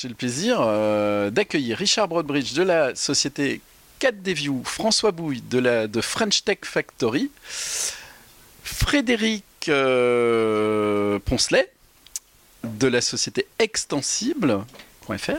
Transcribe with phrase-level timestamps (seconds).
[0.00, 3.60] J'ai le plaisir euh, d'accueillir Richard Broadbridge de la société
[4.00, 7.32] 4D View, François Bouille de, la, French Tech Factory,
[8.62, 11.72] Frédéric euh, Poncelet
[12.62, 15.32] de la société extensible.fr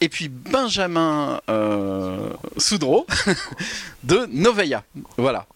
[0.00, 3.06] et puis Benjamin euh, Soudreau
[4.04, 4.82] de Noveia.
[5.18, 5.46] Voilà.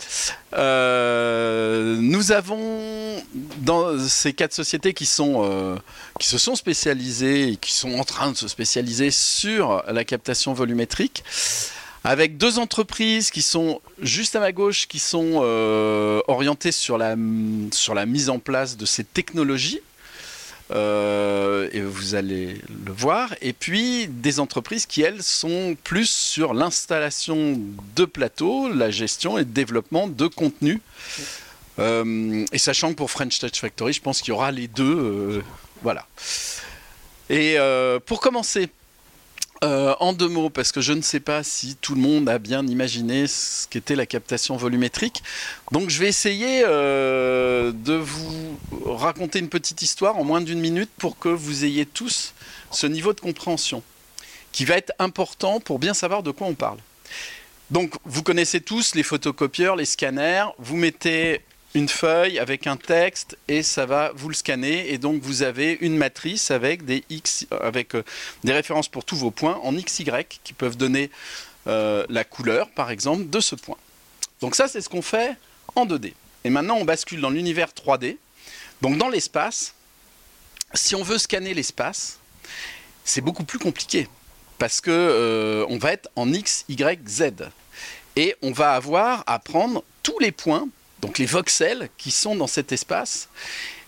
[0.55, 3.23] Euh, nous avons
[3.59, 5.77] dans ces quatre sociétés qui, sont, euh,
[6.21, 11.25] se sont spécialisées et qui sont en train de se spécialiser sur la captation volumétrique,
[12.05, 15.37] avec deux entreprises qui sont juste à ma gauche, qui sont
[16.29, 17.17] orientées sur la,
[17.73, 19.81] sur la mise en place de ces technologies
[20.71, 23.35] euh, et vous allez le voir.
[23.43, 27.61] Et puis des entreprises qui, elles, sont plus sur l'installation
[27.97, 30.81] de plateaux, la gestion et le développement de contenu.
[31.79, 34.97] Euh, et sachant que pour French Touch Factory, je pense qu'il y aura les deux.
[34.97, 35.43] Euh,
[35.83, 36.07] voilà.
[37.31, 37.57] Et
[38.07, 38.69] pour commencer,
[39.63, 42.39] euh, en deux mots, parce que je ne sais pas si tout le monde a
[42.39, 45.23] bien imaginé ce qu'était la captation volumétrique.
[45.71, 50.91] Donc je vais essayer euh, de vous raconter une petite histoire en moins d'une minute
[50.99, 52.35] pour que vous ayez tous
[52.71, 53.83] ce niveau de compréhension
[54.53, 56.79] qui va être important pour bien savoir de quoi on parle.
[57.71, 61.41] Donc vous connaissez tous les photocopieurs, les scanners, vous mettez
[61.75, 65.77] une feuille avec un texte et ça va vous le scanner et donc vous avez
[65.81, 68.05] une matrice avec des x avec euh,
[68.45, 70.07] des références pour tous vos points en xy
[70.45, 71.11] qui peuvent donner
[71.67, 73.77] euh, la couleur par exemple de ce point.
[74.41, 75.37] Donc ça c'est ce qu'on fait
[75.75, 76.13] en 2D.
[76.45, 78.19] Et maintenant on bascule dans l'univers 3D.
[78.81, 79.75] Donc dans l'espace,
[80.75, 82.19] si on veut scanner l'espace,
[83.05, 84.09] c'est beaucoup plus compliqué
[84.59, 87.33] parce que euh, on va être en x, y, z
[88.15, 90.69] et on va avoir à prendre tous les points
[91.05, 93.29] donc les voxels qui sont dans cet espace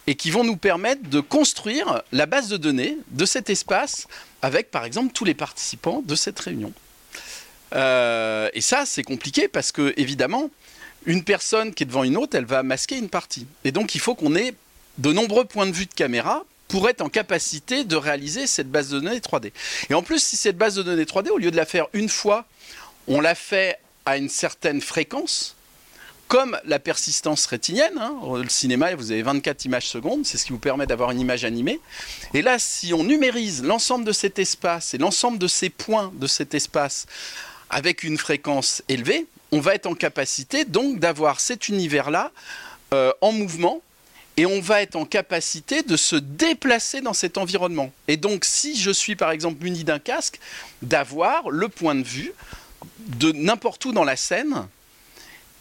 [0.06, 4.06] et qui vont nous permettre de construire la base de données de cet espace
[4.43, 6.75] avec par exemple tous les participants de cette réunion.
[7.75, 10.50] Euh, et ça c'est compliqué parce que évidemment
[11.06, 13.47] une personne qui est devant une autre elle va masquer une partie.
[13.65, 14.53] Et donc il faut qu'on ait
[14.98, 18.91] de nombreux points de vue de caméra pour être en capacité de réaliser cette base
[18.91, 19.53] de données 3D.
[19.88, 22.10] Et en plus, si cette base de données 3D, au lieu de la faire une
[22.10, 22.44] fois,
[23.09, 25.56] on la fait à une certaine fréquence,
[26.29, 27.99] comme la persistance rétinienne.
[27.99, 31.21] Hein, le cinéma, vous avez 24 images secondes, c'est ce qui vous permet d'avoir une
[31.21, 31.81] image animée.
[32.35, 36.27] Et là, si on numérise l'ensemble de cet espace et l'ensemble de ces points de
[36.27, 37.07] cet espace
[37.71, 42.33] avec une fréquence élevée, on va être en capacité donc d'avoir cet univers-là
[42.95, 43.81] euh, en mouvement
[44.37, 47.91] et on va être en capacité de se déplacer dans cet environnement.
[48.07, 50.41] Et donc, si je suis par exemple muni d'un casque,
[50.83, 52.33] d'avoir le point de vue
[52.99, 54.67] de n'importe où dans la scène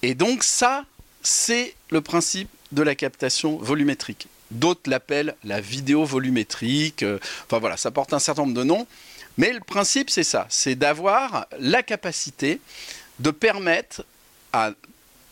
[0.05, 0.85] et donc ça,
[1.23, 4.27] c'est le principe de la captation volumétrique.
[4.51, 7.01] D'autres l'appellent la vidéo volumétrique.
[7.01, 8.85] Euh, enfin voilà, ça porte un certain nombre de noms.
[9.39, 10.45] Mais le principe, c'est ça.
[10.47, 12.61] C'est d'avoir la capacité
[13.17, 14.05] de permettre
[14.53, 14.73] à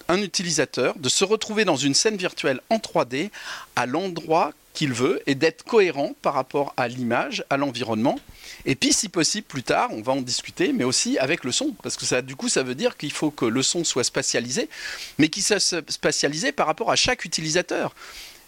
[0.08, 3.30] un utilisateur de se retrouver dans une scène virtuelle en 3D
[3.76, 8.20] à l'endroit qu'il veut et d'être cohérent par rapport à l'image, à l'environnement
[8.66, 11.74] et puis, si possible, plus tard, on va en discuter, mais aussi avec le son,
[11.84, 14.70] parce que ça, du coup, ça veut dire qu'il faut que le son soit spatialisé,
[15.18, 17.94] mais qu'il soit spatialisé par rapport à chaque utilisateur.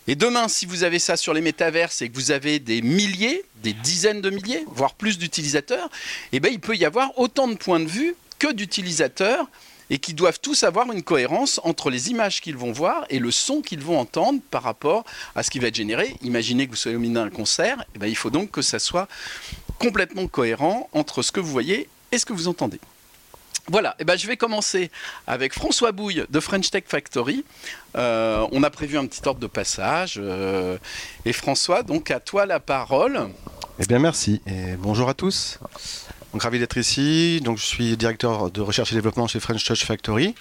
[0.07, 3.43] Et demain, si vous avez ça sur les métaverses et que vous avez des milliers,
[3.63, 5.89] des dizaines de milliers, voire plus d'utilisateurs,
[6.31, 9.49] eh ben, il peut y avoir autant de points de vue que d'utilisateurs
[9.89, 13.31] et qui doivent tous avoir une cohérence entre les images qu'ils vont voir et le
[13.31, 15.03] son qu'ils vont entendre par rapport
[15.35, 16.15] à ce qui va être généré.
[16.21, 18.79] Imaginez que vous soyez au milieu d'un concert, eh ben, il faut donc que ça
[18.79, 19.07] soit
[19.79, 22.79] complètement cohérent entre ce que vous voyez et ce que vous entendez.
[23.67, 24.91] Voilà, et eh ben je vais commencer
[25.25, 27.43] avec François Bouille de French Tech Factory.
[27.97, 30.19] Euh, on a prévu un petit ordre de passage.
[30.21, 30.77] Euh,
[31.25, 33.27] et François, donc à toi la parole.
[33.79, 35.57] Eh bien merci et bonjour à tous.
[36.35, 37.39] Donc ravi d'être ici.
[37.45, 40.35] Donc je suis directeur de recherche et développement chez French Tech Factory.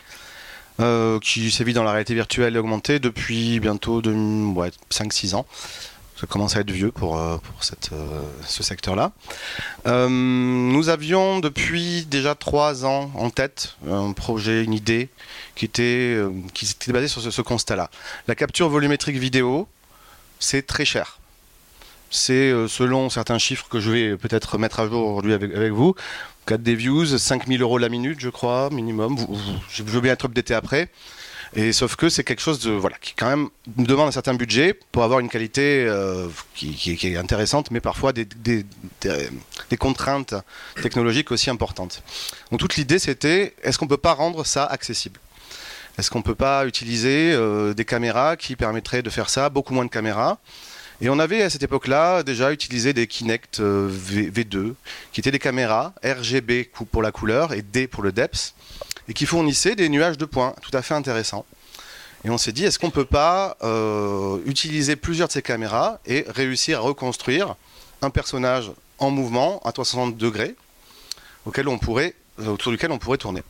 [0.81, 5.47] Euh, qui sévit dans la réalité virtuelle et augmentée depuis bientôt 5-6 ans
[6.21, 7.61] ça commence à être vieux pour, euh, pour
[7.93, 9.13] euh, ce secteur-là.
[9.87, 15.11] Nous avions depuis déjà trois ans en tête un projet, une idée
[15.55, 16.19] qui était,
[16.55, 17.89] qui était basée sur ce, constat-là.
[18.27, 19.69] La capture volumétrique vidéo,
[20.41, 21.21] c'est très cher.
[22.17, 25.97] C'est selon certains chiffres que je vais peut-être mettre à jour aujourd'hui avec, vous.
[26.47, 29.17] 4 des views, 5000 euros la minute, je crois, minimum.
[29.69, 30.91] Je veux bien être updaté après.
[31.57, 34.79] Et sauf que c'est quelque chose de voilà qui quand même demande un certain budget
[34.93, 38.65] pour avoir une qualité euh, qui, est intéressante, mais parfois des,
[39.77, 40.35] contraintes
[40.83, 42.03] technologiques aussi importantes.
[42.53, 45.19] Donc toute l'idée c'était est-ce qu'on peut pas rendre ça accessible?
[45.99, 49.85] Est-ce qu'on peut pas utiliser euh, des caméras qui permettraient de faire ça, beaucoup moins
[49.85, 50.39] de caméras?
[51.05, 54.75] Et on avait à cette époque-là déjà utilisé des Kinect v, 2
[55.13, 58.55] qui étaient des caméras RGB pour la couleur et D pour le depth,
[59.07, 61.45] et qui fournissaient des nuages de points tout à fait intéressants.
[62.25, 63.59] Et on s'est dit, est-ce qu'on ne peut pas
[64.47, 67.55] utiliser plusieurs de ces caméras et réussir à reconstruire
[68.01, 70.57] un personnage en mouvement à 360 degrés
[71.83, 72.15] pourrait,
[72.47, 73.43] autour duquel on pourrait tourner.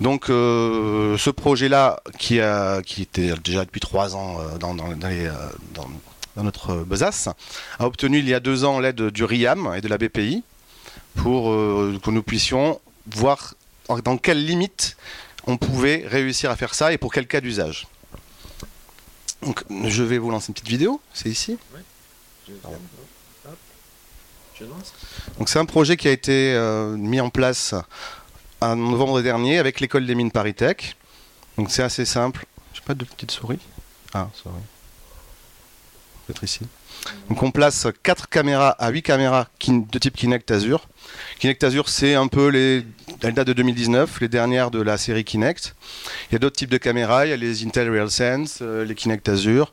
[0.00, 4.94] Donc euh, ce projet-là, qui, était déjà depuis trois ans euh, dans, euh,
[5.74, 5.88] dans,
[6.42, 7.28] notre besace,
[7.78, 10.42] a obtenu il y a deux ans l'aide du RIAM et de la BPI
[11.14, 13.54] pour que nous puissions voir
[14.04, 14.96] dans quelles limites
[15.46, 17.86] on pouvait réussir à faire ça et pour quel cas d'usage.
[19.42, 21.56] Donc je vais vous lancer une petite vidéo, c'est ici.
[25.38, 27.74] Donc c'est un projet qui a été euh, mis en place
[28.60, 30.96] en novembre dernier avec l'école des mines Paris-Tech.
[31.58, 32.46] Donc c'est assez simple.
[32.72, 33.60] Je pas de petite souris.
[34.14, 34.54] Ah, souris.
[37.28, 40.88] Donc on place 4 caméras à 8 caméras de type Kinect Azure.
[41.38, 42.84] Kinect Azure, c'est un peu les.
[43.22, 45.74] Elle date de 2019, les dernières de la série Kinect.
[46.30, 48.94] Il y a d'autres types de caméras, il y a les Intel RealSense, euh, les
[48.94, 49.72] Kinect Azure.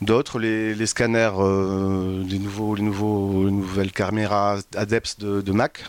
[0.00, 5.84] D'autres, les, scanners, euh, les, nouveaux, les, nouvelles caméras ADEPS de, Mac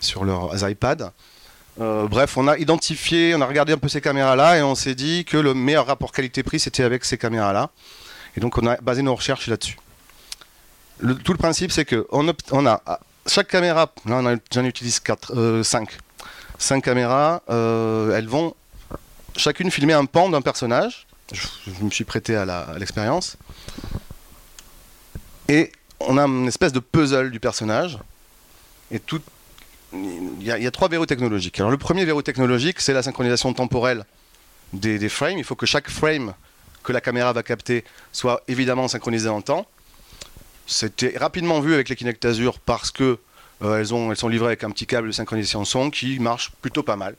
[0.00, 1.12] sur leurs iPads.
[1.80, 4.94] Euh, bref, on a identifié, on a regardé un peu ces caméras-là et on s'est
[4.94, 7.70] dit que le meilleur rapport qualité-prix c'était avec ces caméras-là.
[8.36, 9.78] Et donc on a basé nos recherches là-dessus.
[11.24, 12.28] tout le principe c'est que on,
[12.66, 15.98] a chaque caméra, là j'en utilise 4, 5.
[16.56, 18.54] 5 caméras, euh, elles vont
[19.36, 23.36] chacune filmer un pan d'un personnage je, me suis prêté à l'expérience.
[25.48, 27.98] Et on a une espèce de puzzle du personnage.
[28.90, 29.00] Et.
[29.96, 31.60] Il y, a, trois verrous technologiques.
[31.60, 34.04] Alors le premier verrou technologique, c'est la synchronisation temporelle
[34.72, 35.38] des, frames.
[35.38, 36.34] Il faut que chaque frame
[36.84, 39.66] que la caméra va capter soit évidemment synchronisé en temps.
[40.66, 43.18] C'était rapidement vu avec les Kinect Azure parce que
[43.62, 46.52] euh, elles, ont, elles sont livrées avec un petit câble de synchronisation son qui marche
[46.62, 47.16] plutôt pas mal.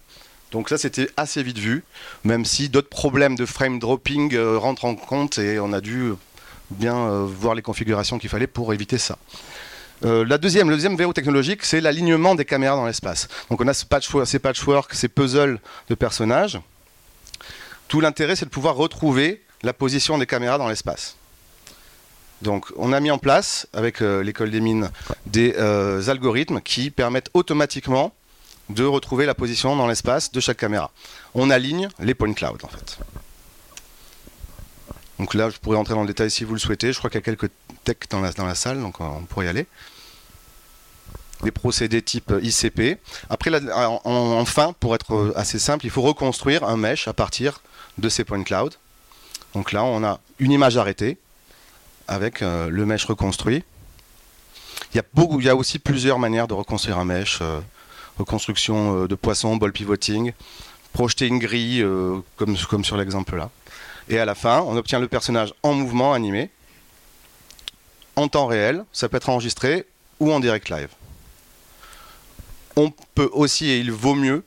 [0.51, 1.83] Donc ça, c'était assez vite vu,
[2.23, 6.13] même si d'autres problèmes de frame dropping euh, rentrent en compte et on a dû
[6.71, 9.17] bien euh, voir les configurations qu'il fallait pour éviter ça.
[10.01, 13.27] La deuxième, le deuxième verrou technologique, c'est l'alignement des caméras dans l'espace.
[13.49, 13.85] Donc on a ces
[14.39, 15.59] patchwork, ces puzzles
[15.89, 16.59] de personnages.
[17.87, 21.15] Tout l'intérêt, c'est de pouvoir retrouver la position des caméras dans l'espace.
[22.41, 24.91] Donc on a mis en place, avec l'école des mines,
[25.25, 25.55] des
[26.07, 28.13] algorithmes qui permettent automatiquement
[28.69, 30.91] de retrouver la position dans l'espace de chaque caméra.
[31.33, 32.99] On aligne les point cloud en fait.
[35.17, 36.91] Donc là, je pourrais rentrer dans le détail si vous le souhaitez.
[36.91, 37.49] Je crois qu'il y a quelques
[37.83, 39.65] techs dans la, salle, donc on pourrait y aller.
[41.43, 42.99] Des procédés type ICP.
[43.29, 43.49] Après,
[44.03, 47.61] enfin, pour être assez simple, il faut reconstruire un mesh à partir
[47.97, 48.75] de ces point cloud.
[49.55, 51.17] Donc là, on a une image arrêtée
[52.09, 53.63] avec euh, le mesh reconstruit.
[54.93, 55.01] Il
[55.43, 57.39] y, a aussi plusieurs manières de reconstruire un mesh.
[57.41, 57.61] Euh,
[58.17, 60.33] reconstruction euh, de poissons, ball pivoting,
[60.91, 61.85] projeter une grille
[62.35, 63.49] comme, sur l'exemple là.
[64.09, 66.49] Et à la fin, on obtient le personnage en mouvement animé,
[68.17, 69.85] en temps réel, ça peut être enregistré
[70.19, 70.89] ou en direct live.
[72.75, 74.43] On peut aussi, et il vaut mieux,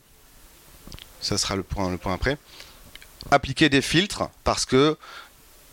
[1.21, 2.39] ça sera le point après,
[3.31, 4.97] appliquer des filtres parce que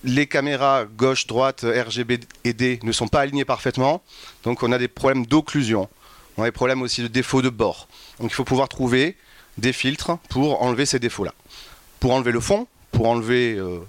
[0.03, 4.03] les caméras gauche, droite, RGB et D ne sont pas alignées parfaitement,
[4.43, 5.89] donc on a des problèmes d'occlusion.
[6.37, 7.87] On a des problèmes aussi de défauts de bord.
[8.19, 9.15] Donc il faut pouvoir trouver
[9.57, 11.33] des filtres pour enlever ces défauts-là.
[11.99, 13.79] Pour enlever le fond, pour enlever euh,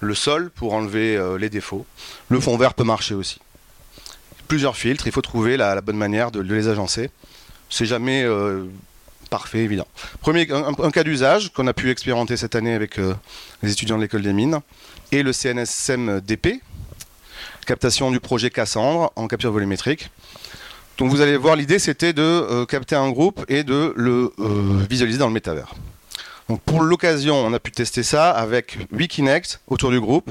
[0.00, 1.84] le sol, pour enlever euh, les défauts.
[2.28, 3.40] Le fond vert peut marcher aussi.
[4.48, 7.10] Plusieurs filtres, il faut trouver la, bonne manière de, les agencer.
[7.68, 8.64] C'est jamais euh,
[9.36, 9.86] parfait, évident.
[10.20, 12.98] Premier, un, cas d'usage qu'on a pu expérimenter cette année avec
[13.62, 14.60] les étudiants de l'école des mines
[15.12, 16.62] et le CNSM DP,
[17.66, 20.08] captation du projet Cassandre en capture volumétrique.
[20.96, 24.86] Donc vous allez voir, l'idée c'était de euh, capter un groupe et de le euh,
[24.88, 25.74] visualiser dans le métavers.
[26.48, 30.30] Donc pour l'occasion, on a pu tester ça avec 8 Kinect autour du groupe.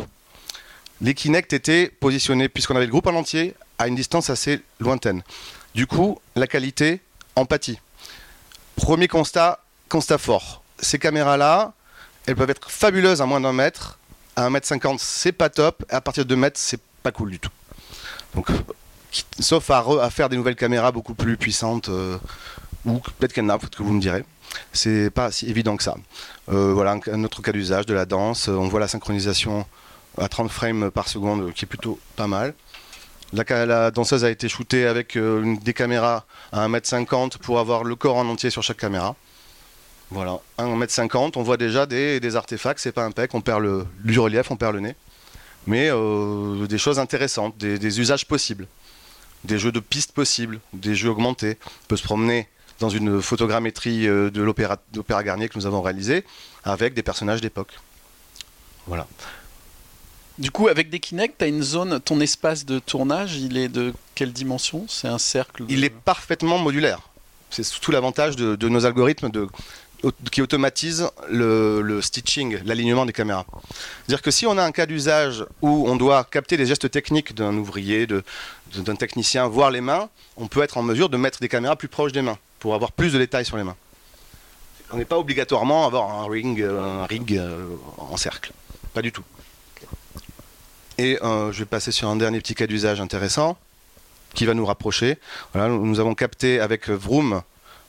[1.02, 5.22] Les Kinect étaient positionnés, puisqu'on avait le groupe en entier, à une distance assez lointaine.
[5.76, 7.02] Du coup, la qualité
[7.36, 7.78] en pâtit.
[8.76, 10.64] Premier constat, constat fort.
[10.80, 11.74] Ces caméras-là,
[12.26, 14.00] elles peuvent être fabuleuses à moins d'un mètre.
[14.36, 15.86] À 1m50, c'est pas top.
[15.90, 17.52] À partir de 2 mètres, c'est pas cool du tout.
[18.34, 18.50] Donc
[19.40, 22.18] sauf à, faire des nouvelles caméras beaucoup plus puissantes, euh,
[22.86, 24.26] ou peut-être qu'il y en a, peut-être que vous me direz.
[24.74, 25.96] C'est pas si évident que ça.
[26.50, 28.48] Euh, voilà un, autre cas d'usage de la danse.
[28.48, 29.66] On voit la synchronisation
[30.18, 32.54] à 30 frames par seconde, qui est plutôt pas mal.
[33.34, 38.18] La, danseuse a été shootée avec euh, des caméras à 1m50 pour avoir le corps
[38.18, 39.16] en entier sur chaque caméra.
[40.12, 44.20] Voilà, 1m50, on voit déjà des, des artefacts, c'est pas impec, on perd le, du
[44.20, 44.96] relief, on perd le nez.
[45.66, 48.68] mais euh, des choses intéressantes, des, usages possibles,
[49.44, 51.58] des jeux de pistes possibles, des jeux augmentés.
[51.66, 52.48] On peut se promener
[52.80, 54.78] dans une photogrammétrie euh, de l'opéra
[55.24, 56.24] Garnier que nous avons réalisé
[56.64, 57.80] avec des personnages d'époque.
[58.86, 59.08] Voilà.
[60.38, 63.70] Du coup, avec des Kinect, tu as une zone, ton espace de tournage, il est
[63.70, 64.86] de quelle dimension?
[64.90, 67.00] C'est un cercle Il est parfaitement modulaire.
[67.50, 69.32] C'est tout l'avantage de, nos algorithmes
[70.32, 73.46] qui automatisent le, stitching, l'alignement des caméras.
[74.06, 77.34] C'est-à-dire que si on a un cas d'usage où on doit capter les gestes techniques
[77.34, 81.48] d'un ouvrier, d'un technicien, voir les mains, on peut être en mesure de mettre des
[81.48, 83.78] caméras plus proches des mains pour avoir plus de détails sur les mains.
[84.92, 88.52] On n'est pas obligatoirement avoir un ring, un rig euh, en cercle.
[88.94, 89.24] Pas du tout.
[90.98, 93.58] Et euh, je vais passer sur un dernier petit cas d'usage intéressant
[94.34, 95.18] qui va nous rapprocher.
[95.54, 97.42] nous avons capté avec Vroom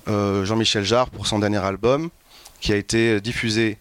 [0.08, 2.10] euh, Jean-Michel Jarre pour son dernier album
[2.60, 3.78] qui a été diffusé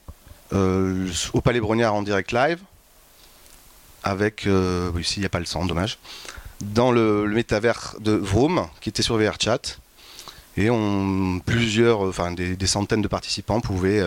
[0.54, 2.60] euh, au Palais Brognard en direct live
[4.04, 5.98] avec, oui, ici il n'y a pas le son, dommage,
[6.62, 9.78] dans le, métavers de Vroom qui était sur VRChat
[10.58, 10.70] et
[11.46, 14.04] plusieurs, enfin des, centaines de participants pouvaient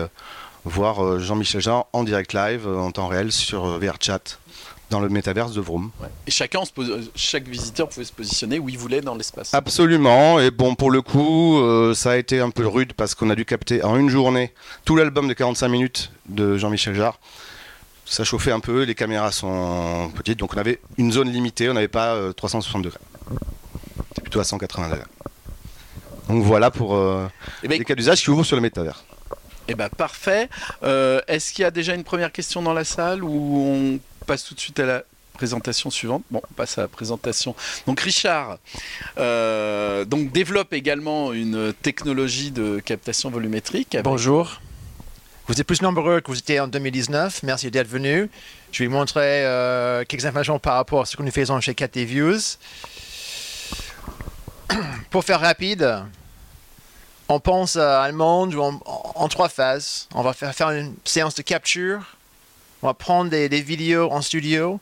[0.63, 4.39] voir Jean-Michel Jarre en direct live en temps réel sur VRChat
[4.89, 5.91] dans le métaverse de Vroom.
[6.27, 6.61] Et chacun,
[7.15, 9.53] chaque visiteur pouvait se positionner où il voulait dans l'espace.
[9.53, 10.39] Absolument.
[10.39, 13.35] Et bon, pour le coup, euh, ça a été un peu rude parce qu'on a
[13.35, 14.53] dû capter en une journée
[14.85, 17.19] tout l'album de 45 minutes de Jean-Michel Jarre.
[18.05, 21.73] Ça chauffait un peu, les caméras sont petites, donc on avait une zone limitée, on
[21.73, 22.99] n'avait pas 360 euh, degrés.
[24.09, 25.03] C'était plutôt à 180 degrés.
[26.27, 27.27] Donc voilà pour euh,
[27.63, 29.03] eh ben, les cas d'usage qui ouvrent sur le métavers.
[29.67, 30.49] Eh ben parfait.
[30.81, 34.53] Est-ce qu'il y a déjà une première question dans la salle ou on passe tout
[34.53, 36.21] de suite à la présentation suivante.
[36.29, 37.55] Bon, on passe à la présentation.
[37.87, 38.59] Donc Richard
[39.17, 43.97] euh, donc développe également une technologie de captation volumétrique.
[44.03, 44.61] Bonjour.
[45.47, 47.41] Vous êtes plus nombreux que vous étiez en 2019.
[47.41, 48.29] Merci d'être venu.
[48.71, 51.73] Je vais vous montrer euh, quelques informations par rapport à ce que nous faisons chez
[51.73, 52.59] KT Views.
[55.09, 56.03] Pour faire rapide,
[57.29, 58.53] on pense à monde
[58.85, 60.07] en, trois phases.
[60.13, 62.18] On va faire une séance de capture,
[62.81, 64.79] on va prendre des, vidéos en studio.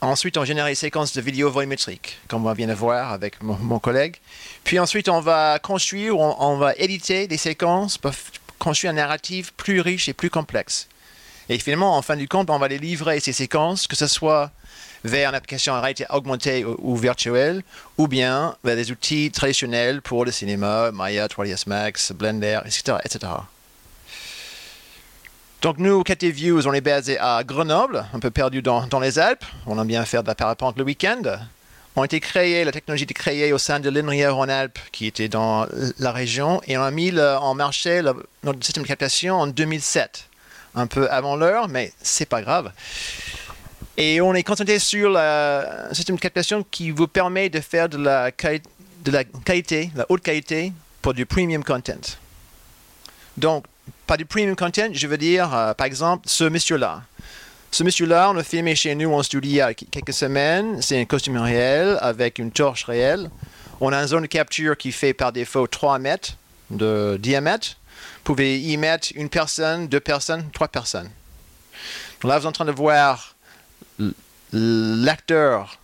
[0.00, 3.78] Ensuite, on génère une séquence de vidéos volumétriques, comme on vient de voir avec mon,
[3.78, 4.16] collègue.
[4.64, 8.12] Puis ensuite, on va construire, on, on, va éditer des séquences pour
[8.58, 10.88] construire une narrative plus riche et plus complexe.
[11.48, 14.50] Et finalement, en fin du compte, on va les livrer, ces séquences, que ce soit
[15.04, 17.62] vers une application en réalité augmentée ou, virtuelle,
[17.98, 22.98] ou bien vers des outils traditionnels pour le cinéma, Maya, 3ds Max, Blender, etc.
[23.04, 23.32] etc.
[25.64, 29.46] Donc nous, KT Views, on est basé à Grenoble, un peu perdu dans, les Alpes.
[29.64, 31.22] On aime bien faire de la parapente le week-end.
[31.96, 34.78] On a été créé, la technologie a été créée au sein de l'INRIA en Alpes,
[34.92, 35.66] qui était dans
[35.98, 38.02] la région, et on a mis en marché
[38.42, 40.28] notre système de captation en 2007.
[40.74, 42.70] Un peu avant l'heure, mais c'est pas grave.
[43.96, 47.96] Et on est concentré sur le système de captation qui vous permet de faire de
[47.96, 49.22] la, de la
[49.96, 52.18] la haute qualité, pour du premium content.
[53.38, 53.64] Donc,
[54.06, 57.02] pas du premium content, je veux dire, euh, par exemple, ce monsieur-là.
[57.70, 60.80] Ce monsieur-là, on l'a filmé chez nous en studio il y a quelques semaines.
[60.80, 63.30] C'est un costume réel avec une torche réelle.
[63.80, 66.36] On a une zone de capture qui fait par défaut 3 mètres
[66.70, 67.76] de diamètre.
[68.18, 71.10] Vous pouvez y mettre une personne, deux personnes, trois personnes.
[72.22, 73.34] là, vous êtes en train de voir
[74.52, 75.78] l'acteur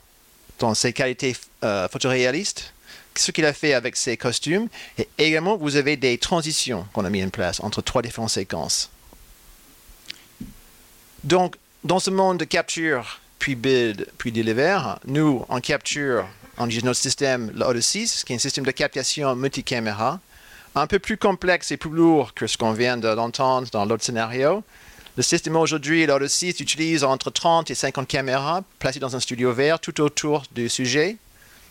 [0.60, 1.34] dans ses qualités
[1.64, 2.72] euh, photoréalistes
[3.20, 4.68] ce qu'il a fait avec ses costumes.
[4.98, 8.90] Et également, vous avez des transitions qu'on a mis en place entre trois différentes séquences.
[11.24, 16.26] Donc, dans ce monde de capture, puis build, puis deliver, nous, on capture,
[16.58, 20.20] on utilise notre système, l'Odyssey, qui est un système de captation multicaméra,
[20.74, 24.62] un peu plus complexe et plus lourd que ce qu'on vient d'entendre dans l'autre scénario.
[25.16, 29.80] Le système aujourd'hui, l'Odyssey, utilise entre 30 et 50 caméras placées dans un studio vert
[29.80, 31.16] tout autour du sujet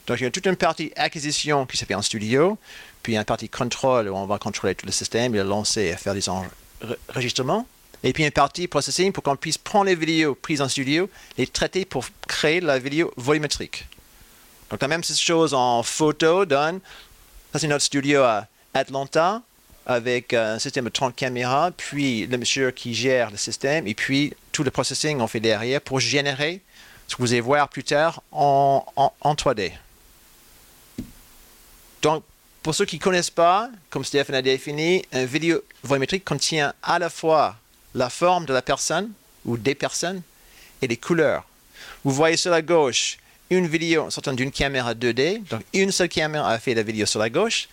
[0.09, 2.57] donc, il y a toute une partie acquisition qui se fait en studio,
[3.03, 6.15] puis une partie contrôle où on va contrôler tout le système, le lancer et faire
[6.15, 7.67] des enregistrements.
[8.01, 11.45] Et puis une partie processing pour qu'on puisse prendre les vidéos prises en studio, les
[11.45, 13.85] traiter pour créer la vidéo volumétrique.
[14.71, 16.79] Donc la même chose en photo donne.
[17.53, 19.43] Ça c'est notre studio à Atlanta
[19.85, 24.33] avec un système de 30 caméras, puis le monsieur qui gère le système, et puis
[24.53, 26.61] tout le processing on fait derrière pour générer
[27.07, 29.73] ce que vous allez voir plus tard en, en 3D.
[32.01, 32.23] Donc,
[32.63, 36.99] pour ceux qui ne connaissent pas, comme Stéphane a défini, un vidéo volumétrique contient à
[36.99, 37.55] la fois
[37.95, 39.11] la forme de la personne
[39.45, 40.21] ou des personnes
[40.81, 41.45] et les couleurs.
[42.03, 43.17] Vous voyez sur la gauche
[43.49, 45.43] une vidéo sortant d'une caméra 2D.
[45.47, 47.67] Donc, une seule caméra a fait la vidéo sur la gauche.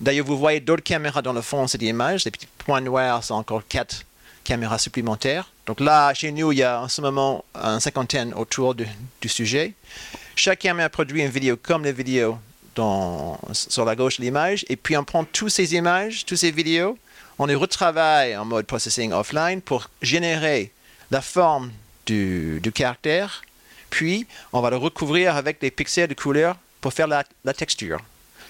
[0.00, 2.24] D'ailleurs, vous voyez d'autres caméras dans le fond de cette image.
[2.24, 4.04] Les petits points noirs sont encore quatre
[4.44, 5.50] caméras supplémentaires.
[5.66, 8.86] Donc là, chez nous, il y a en ce moment une cinquantaine autour du,
[9.26, 9.74] sujet.
[10.36, 12.38] Chacun met produit une vidéo comme les vidéos
[13.52, 16.98] sur la gauche de l'image, et puis on prend toutes ces images, toutes ces vidéos,
[17.38, 20.72] on les retravaille en mode processing offline pour générer
[21.10, 21.70] la forme
[22.06, 23.42] du, caractère,
[23.90, 28.00] puis on va le recouvrir avec des pixels de couleur pour faire la, texture.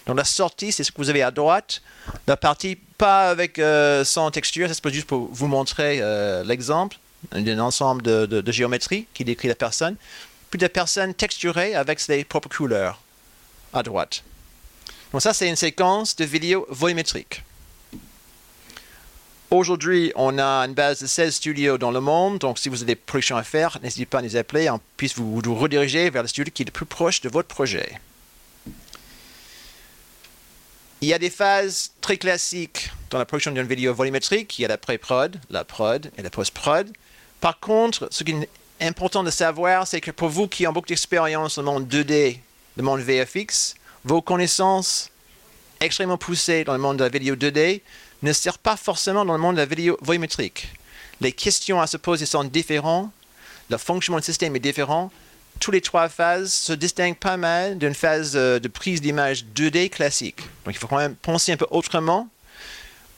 [0.07, 1.83] Donc la sortie, c'est ce que vous avez à droite.
[2.27, 6.97] La partie pas avec euh, sans texture, c'est juste pour vous montrer euh, l'exemple
[7.33, 9.97] d'un ensemble de, de, géométrie qui décrit la personne,
[10.51, 13.01] puis des personnes texturées avec ses propres couleurs
[13.73, 14.23] à droite.
[15.13, 17.43] Donc ça, c'est une séquence de vidéos volumétriques.
[19.51, 22.95] Aujourd'hui, on a une base de 16 studios dans le monde, donc si vous avez
[22.95, 26.21] des productions à faire, n'hésitez pas à nous appeler, on puisse vous, vous rediriger vers
[26.21, 27.99] le studio qui est le plus proche de votre projet.
[31.01, 34.59] Il y a des phases très classiques dans la production d'une vidéo volumétrique.
[34.59, 36.93] Il y a la pré-prod, la prod et la post-prod.
[37.41, 40.89] Par contre, ce qui est important de savoir, c'est que pour vous qui avez beaucoup
[40.89, 42.41] d'expérience dans le monde 2D,
[42.79, 45.11] le monde VFX, vos connaissances
[45.81, 47.83] extrêmement poussées dans le monde de la vidéo 2D
[48.23, 50.69] ne servent pas forcément dans le monde de la vidéo volumétrique.
[51.21, 53.11] Les questions à se poser sont différentes,
[53.69, 55.11] le fonctionnement du système est différent.
[55.59, 59.91] Toutes les trois phases se distinguent pas mal d'une phase euh, de prise d'image 2D
[59.91, 60.41] classique.
[60.65, 62.29] Donc il faut quand même penser un peu autrement.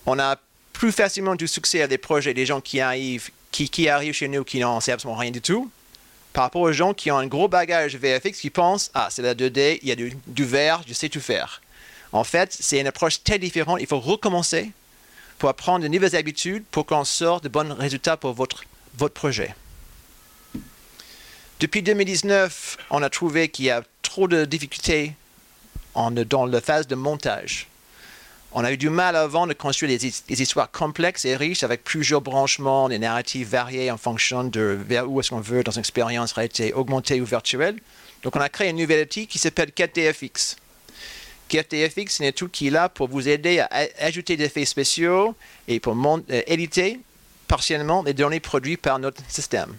[0.06, 0.36] On a
[0.72, 4.42] plus facilement du succès à des projets, des gens qui arrivent, qui, arrivent chez nous
[4.42, 5.70] qui n'en savent absolument rien du tout,
[6.32, 9.34] par rapport aux gens qui ont un gros bagage VFX qui pensent Ah, c'est la
[9.34, 11.60] 2D, il y a du, du vert, je sais tout faire.
[12.12, 13.78] En fait, c'est une approche très différente.
[13.80, 14.70] Il faut recommencer
[15.38, 18.64] pour apprendre de nouvelles habitudes pour qu'on sorte de bons résultats pour votre,
[18.96, 19.54] votre projet.
[21.60, 25.14] Depuis 2019, on a trouvé qu'il y a trop de difficultés
[25.94, 27.69] dans la phase de montage.
[28.52, 32.20] On a eu du mal avant de construire des, histoires complexes et riches avec plusieurs
[32.20, 36.32] branchements, des narratifs variés en fonction de vers où est-ce qu'on veut dans une expérience
[36.32, 37.76] réalité augmentée ou virtuelle.
[38.24, 40.56] Donc on a créé un nouvel outil qui s'appelle 4DFX.
[41.48, 43.68] 4DFX, c'est un outil qui est là pour vous aider à
[44.00, 45.36] ajouter des effets spéciaux
[45.68, 46.98] et pour euh, éditer
[47.46, 49.76] partiellement les données produites par notre système.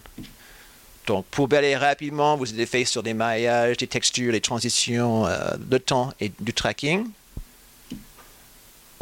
[1.06, 5.56] Donc, pour balayer rapidement, vous avez fait sur des maillages, des textures, des transitions euh,
[5.58, 7.06] de temps et du tracking.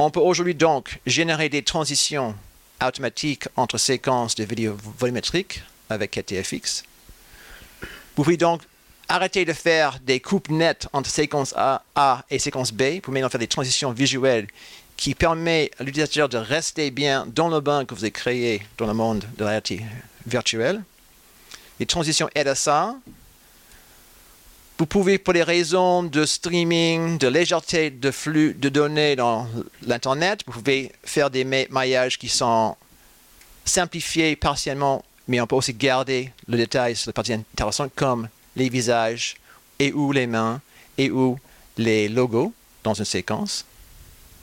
[0.03, 2.33] On peut aujourd'hui donc générer des transitions
[2.83, 5.61] automatiques entre séquences de vidéos volumétriques
[5.91, 6.85] avec KTFX.
[7.81, 8.63] Vous pouvez donc
[9.09, 13.29] arrêter de faire des coupes nettes entre séquence A, A et séquence B pour maintenant
[13.29, 14.47] faire des transitions visuelles
[14.97, 18.87] qui permettent à l'utilisateur de rester bien dans le bain que vous avez créé dans
[18.87, 19.85] le monde de la réalité
[20.25, 20.81] virtuelle.
[21.79, 22.95] Les transitions aident à ça.
[24.77, 29.47] Vous pouvez, pour des raisons de streaming, de légèreté de flux de données dans
[29.83, 32.75] l'Internet, vous pouvez faire des maillages qui sont
[33.63, 38.69] simplifiés partiellement, mais on peut aussi garder le détail sur les parties intéressantes comme les
[38.69, 39.35] visages
[39.77, 40.61] et ou les mains
[40.97, 41.37] et ou
[41.77, 42.53] les logos
[42.83, 43.65] dans une séquence.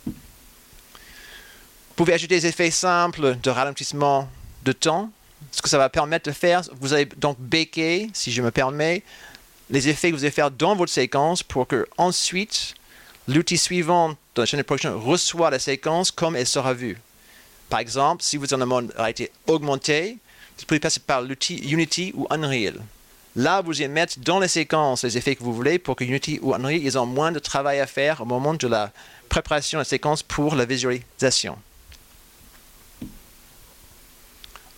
[0.06, 4.28] Vous pouvez ajouter des effets simples de ralentissement
[4.64, 5.10] de temps.
[5.50, 9.02] Ce que ça va permettre de faire, vous allez donc baker, si je me permets,
[9.70, 12.74] les effets que vous allez faire dans votre séquence pour que ensuite
[13.26, 16.98] l'outil suivant dans la chaîne de production reçoit la séquence comme elle sera vue.
[17.68, 20.16] Par exemple, si vous dans un mode réalité augmenté,
[20.58, 22.80] vous pouvez passer par l'outil Unity ou Unreal.
[23.36, 26.40] Là, vous allez mettre dans les séquences les effets que vous voulez pour que Unity
[26.42, 28.90] ou Unreal ils ont moins de travail à faire au moment de la
[29.28, 31.58] préparation de la séquence pour la visualisation.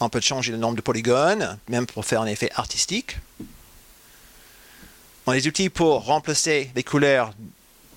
[0.01, 3.19] On peut changer le nombre de polygones, même pour faire un effet artistique.
[5.31, 7.33] On a des outils pour remplacer les couleurs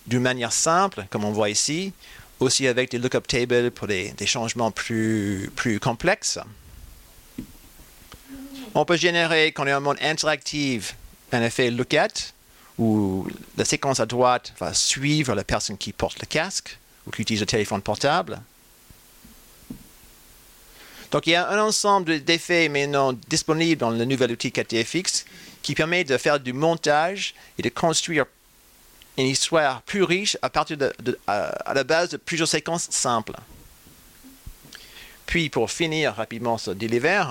[0.05, 1.91] d'une manière simple, comme on voit ici,
[2.39, 6.37] aussi avec des lookup tables pour des, changements plus, complexes.
[8.75, 10.95] On peut générer, quand on est en mode interactif,
[11.31, 12.33] un effet lookat,
[12.77, 17.23] où la séquence à droite va suivre la personne qui porte le casque ou qui
[17.23, 18.39] utilise le téléphone portable.
[21.09, 25.25] Donc il y a un ensemble d'effets maintenant disponibles dans le nouvel outil 4TFX
[25.63, 28.25] qui permet de faire du montage et de construire
[29.17, 30.93] une histoire plus riche à partir de,
[31.25, 33.35] à, la base de plusieurs séquences simples.
[35.25, 37.23] Puis pour finir rapidement ce deliver,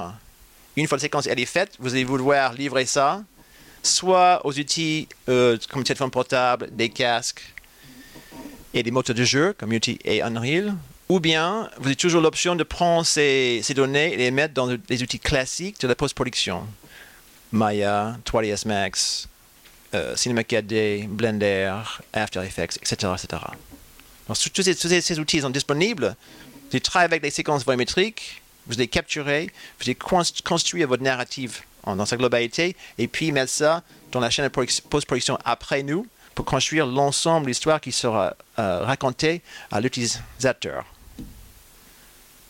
[0.76, 3.22] une fois la séquence est faite, vous allez vouloir livrer ça
[3.82, 7.42] soit aux outils euh, comme téléphone portable, des casques
[8.72, 10.74] et des moteurs de jeu comme Unity et Unreal,
[11.08, 15.02] ou bien, vous avez toujours l'option de prendre ces, données et les mettre dans les
[15.02, 16.66] outils classiques de la post-production.
[17.52, 19.28] Maya, 3ds Max,
[19.94, 21.74] euh, Cinema 4D, Blender,
[22.12, 23.12] After Effects, etc.
[24.28, 26.16] Donc, tous ces, outils sont disponibles.
[26.70, 29.96] Vous travaillez avec des séquences volumétriques vous allez capturer, vous allez
[30.44, 35.38] construire votre narrative dans sa globalité, et puis mettre ça dans la chaîne de post-production
[35.44, 40.84] après nous, pour construire l'ensemble de l'histoire qui sera euh, racontée à l'utilisateur.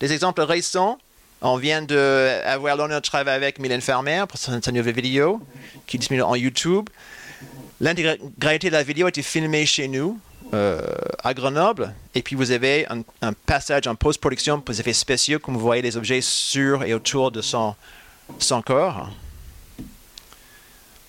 [0.00, 0.98] Des exemples récents,
[1.42, 5.40] on vient d'avoir l'honneur de travailler avec Mylène Farmer pour sa, nouvelle vidéo
[5.86, 6.88] qui est disponible en YouTube.
[7.80, 10.20] L'intégralité de la vidéo a été filmée chez nous,
[10.54, 10.80] euh,
[11.24, 15.54] à Grenoble, et puis vous avez un, passage en post-production pour des effets spéciaux, comme
[15.54, 17.74] vous voyez les objets sur et autour de son,
[18.64, 19.10] corps.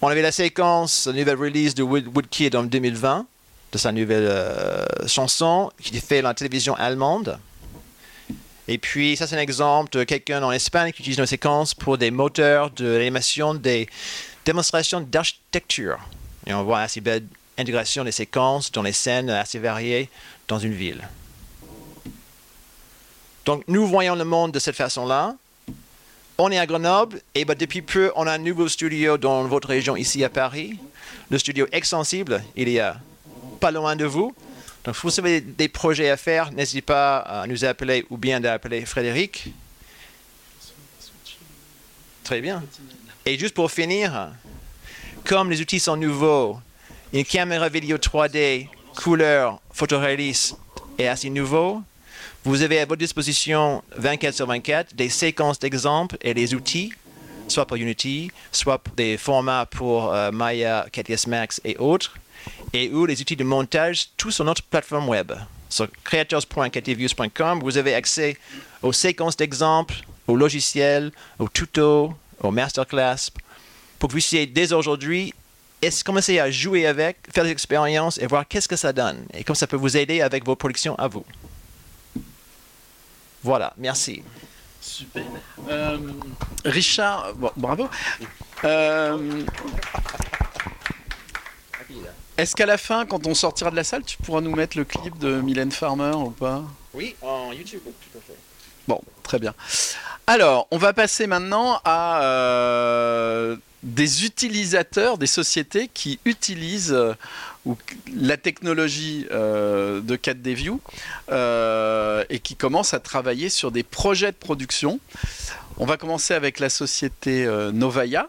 [0.02, 3.28] On avait la séquence, la nouvelle release de Woodkid en 2020,
[3.72, 7.38] de sa nouvelle euh, chanson, qui est dans la télévision allemande.
[8.67, 11.97] Et puis, ça, c'est un exemple de quelqu'un en Espagne qui utilise nos séquences pour
[11.97, 13.89] des moteurs de l'animation, des
[14.45, 15.99] démonstrations d'architecture.
[16.47, 17.26] Et on voit assez belle
[17.58, 20.10] intégration des séquences dans les scènes assez variées
[20.47, 21.08] dans une ville.
[23.45, 25.36] Donc, nous voyons le monde de cette façon-là.
[26.38, 29.67] On est à Grenoble et ben, depuis peu, on a un nouveau studio dans votre
[29.67, 30.80] région ici à Paris.
[31.30, 32.82] Le studio Extensible, il est
[33.60, 34.34] pas loin de vous.
[34.84, 38.39] Donc, si vous avez des projets à faire, n'hésitez pas à nous appeler ou bien
[38.39, 39.54] d'appeler Frédéric.
[42.24, 42.63] Très bien.
[43.26, 44.32] Et juste pour finir,
[45.26, 46.60] comme les outils sont nouveaux,
[47.13, 50.58] une caméra vidéo 3D, couleur, photoréaliste
[50.98, 51.82] est assez nouveau,
[52.43, 56.91] vous avez à votre disposition 24 sur 24 des séquences d'exemples et des outils,
[57.48, 62.15] soit pour Unity, soit des formats pour euh, Maya, KTS Max et autres,
[62.74, 65.32] et ou les outils de montage, tout sur notre plateforme web.
[65.70, 68.38] Sur creators.ktviews.com, vous avez accès
[68.82, 69.96] aux séquences d'exemples,
[70.28, 73.32] aux logiciels, aux tutos, aux masterclass,
[74.00, 75.34] pour que vous puissiez dès aujourd'hui
[76.06, 79.56] commencer à jouer avec, faire des expériences et voir qu'est-ce que ça donne et comment
[79.56, 81.26] ça peut vous aider avec vos productions à vous.
[83.44, 84.24] Voilà, merci.
[84.80, 85.24] Super.
[85.70, 85.98] Euh,
[86.66, 87.90] Richard, bravo.
[88.64, 89.44] Euh,
[92.38, 94.86] est-ce qu'à la fin, quand on sortira de la salle, tu pourras nous mettre le
[94.86, 96.63] clip de Mylène Farmer ou pas?
[96.93, 98.38] Oui, en YouTube, tout à fait.
[98.88, 99.54] Bon, très bien.
[100.28, 106.98] Alors, on va passer maintenant à euh, des utilisateurs, des sociétés qui utilisent
[107.65, 107.78] ou
[108.13, 110.82] la technologie euh, de 4D View
[111.32, 115.00] euh, et qui commence à travailler sur des projets de production.
[115.78, 118.28] On va commencer avec la société euh, Novaya.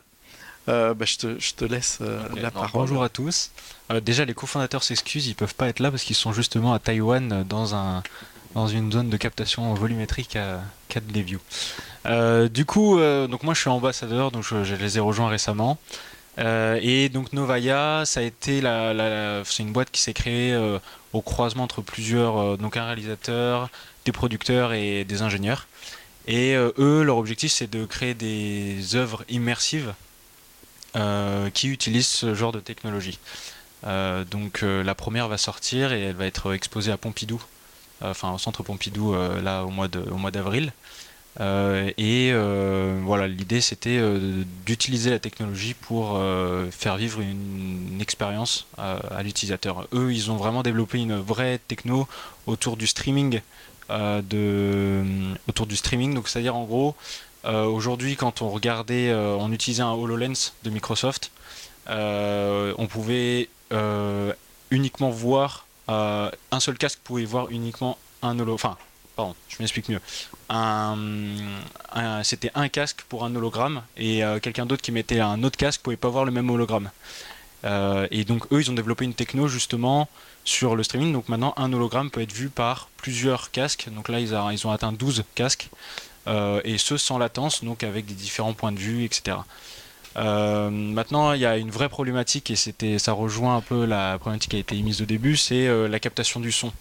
[0.66, 2.00] Bah, je, te, laisse
[2.36, 2.70] la parole.
[2.72, 3.50] bonjour à tous.
[4.02, 6.78] déjà, les cofondateurs s'excusent, ils ne peuvent pas être là parce qu'ils sont justement à
[6.78, 8.02] Taïwan dans, un,
[8.54, 11.40] dans une zone de captation volumétrique à 4D View.
[12.48, 15.78] du coup, donc moi je suis ambassadeur, donc je, je les ai rejoints récemment.
[16.38, 20.78] Euh, et donc Novaya, ça a été la, c'est une boîte qui s'est créée euh,
[21.12, 23.70] au croisement entre plusieurs, euh, donc un réalisateur,
[24.04, 25.66] des producteurs et des ingénieurs.
[26.26, 29.92] Et eux, leur objectif, c'est de créer des œuvres immersives
[31.52, 33.18] qui utilisent ce genre de technologie.
[34.30, 37.42] donc la première va sortir et elle va être exposée à Pompidou,
[38.00, 40.72] enfin au centre Pompidou là au mois d'avril.
[41.40, 46.20] Euh, et euh, voilà, l'idée c'était euh, d'utiliser la technologie pour
[46.70, 49.86] faire vivre une, expérience à l'utilisateur.
[49.94, 52.06] Eux, ils ont vraiment développé une vraie techno
[52.46, 53.40] autour du streaming,
[53.88, 55.02] de,
[55.48, 56.14] autour du streaming.
[56.14, 56.94] Donc c'est-à-dire en gros,
[57.44, 61.30] aujourd'hui, quand on regardait, on utilisait un Hololens de Microsoft,
[61.88, 63.48] on pouvait
[64.70, 68.76] uniquement voir un seul casque pouvait voir uniquement un holo, enfin
[69.16, 70.00] pardon, je m'explique mieux.
[72.22, 75.80] c'était un casque pour un hologramme et euh, quelqu'un d'autre qui mettait un autre casque
[75.82, 76.90] pouvait pas voir le même hologramme.
[77.64, 80.08] Euh, et donc eux, ils ont développé une techno justement
[80.44, 81.12] sur le streaming.
[81.12, 83.88] Donc maintenant, un hologramme peut être vu par plusieurs casques.
[83.94, 85.70] Donc là, ils, ont atteint 12 casques.
[86.26, 89.36] Euh, et ce sans latence, donc avec des différents points de vue, etc.
[90.16, 94.56] maintenant, il y a une vraie problématique et ça rejoint un peu la problématique qui
[94.56, 96.72] a été émise au début, c'est la captation du son.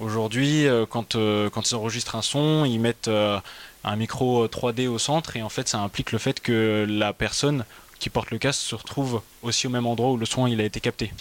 [0.00, 3.38] Aujourd'hui, euh, quand, euh, ils enregistrent un son, ils mettent euh,
[3.84, 7.64] un micro 3D au centre et en fait ça implique le fait que la personne
[8.00, 10.80] qui porte le casque se retrouve aussi au même endroit où le son a été
[10.80, 11.12] capté.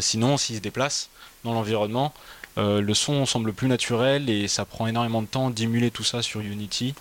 [0.00, 1.10] sinon, s'il se déplace
[1.44, 2.14] dans l'environnement,
[2.58, 6.40] le son semble plus naturel et ça prend énormément de temps d'émuler tout ça sur
[6.40, 6.94] Unity.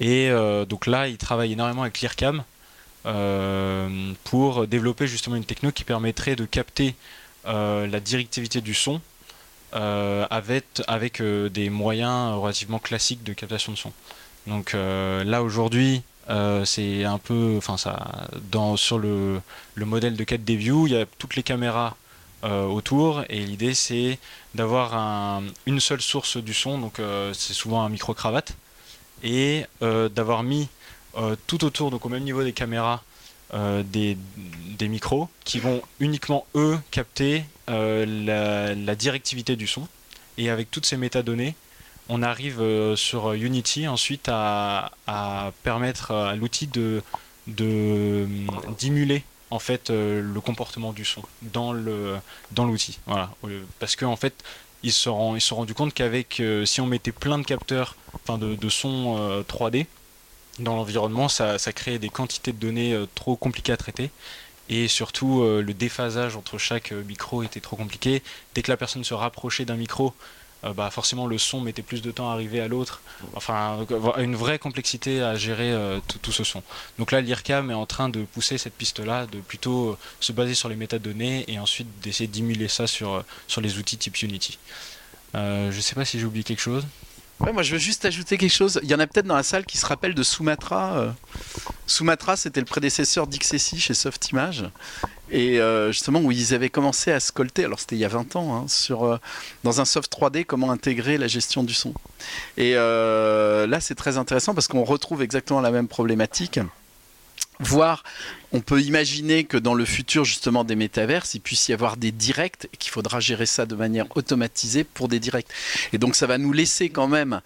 [0.00, 0.30] Et
[0.68, 2.44] donc là, ils travaillent énormément avec Clearcam
[4.24, 6.94] pour développer justement une techno qui permettrait de capter
[7.44, 9.00] la directivité du son
[9.74, 13.92] euh, avec, euh, des moyens relativement classiques de captation de son.
[14.46, 16.02] Donc euh, là aujourd'hui,
[16.64, 18.28] c'est un peu, ça,
[18.76, 19.40] sur le,
[19.74, 21.96] le modèle de 4D View, il y a toutes les caméras
[22.44, 23.24] autour.
[23.28, 24.18] Et l'idée c'est
[24.54, 27.00] d'avoir un, une seule source du son, donc
[27.32, 28.54] c'est souvent un micro cravate
[29.22, 30.68] et d'avoir mis
[31.46, 33.02] tout autour, donc au même niveau des caméras,
[33.54, 34.18] des,
[34.78, 39.88] des, micros qui vont uniquement eux capter la, la, directivité du son.
[40.36, 41.54] Et avec toutes ces métadonnées,
[42.08, 42.60] on arrive
[42.96, 47.02] sur Unity ensuite à, à permettre à l'outil de
[47.46, 49.22] d'émuler
[49.54, 52.16] en fait euh, le comportement du son dans le
[52.50, 52.98] dans l'outil.
[53.06, 53.30] Voilà,
[53.78, 54.34] parce qu'en en fait
[54.82, 57.44] ils se sont, ils se sont rendus compte qu'avec euh, si on mettait plein de
[57.44, 59.84] capteurs, enfin de, de sons 3D euh,
[60.58, 64.10] dans l'environnement, ça, ça créait des quantités de données trop compliquées à traiter.
[64.68, 68.22] Et surtout, le déphasage entre chaque micro était trop compliqué.
[68.54, 70.12] Dès que la personne se rapprochait d'un micro, euh,
[70.72, 73.02] bah forcément le son mettait plus de temps à arriver à l'autre.
[73.34, 73.86] Enfin,
[74.18, 76.62] une vraie complexité à gérer euh, tout, ce son.
[76.98, 80.54] Donc là, l'IRCAM est en train de pousser cette piste-là, de plutôt euh, se baser
[80.54, 84.58] sur les métadonnées et ensuite d'essayer d'émuler ça sur, sur les outils type Unity.
[85.34, 86.86] je ne sais pas si j'ai oublié quelque chose.
[87.40, 88.80] Moi je veux juste ajouter quelque chose.
[88.84, 91.14] Il y en a peut-être dans la salle qui se rappellent de Sumatra.
[91.86, 94.64] Sumatra, c'était le prédécesseur d'XSI chez Softimage
[95.34, 98.36] et euh, justement où ils avaient commencé à scolter, alors c'était il y a 20
[98.36, 99.18] ans, hein, sur, euh,
[99.64, 101.92] dans un soft 3D, comment intégrer la gestion du son.
[102.56, 106.60] Et euh, là c'est très intéressant parce qu'on retrouve exactement la même problématique.
[107.58, 108.04] Voire,
[108.52, 112.12] on peut imaginer que dans le futur justement des métaverses, il puisse y avoir des
[112.12, 115.48] directs et qu'il faudra gérer ça de manière automatisée pour des directs.
[115.92, 117.40] Et donc ça va nous laisser quand même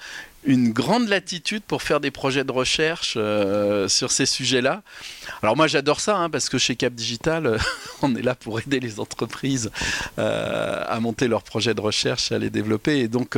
[0.48, 4.82] une grande latitude pour faire des projets de recherche euh, sur ces sujets-là.
[5.42, 7.58] Alors moi j'adore ça hein, parce que chez Cap Digital, euh,
[8.02, 9.70] on est là pour aider les entreprises
[10.18, 13.00] euh, à monter leurs projets de recherche à les développer.
[13.00, 13.36] Et donc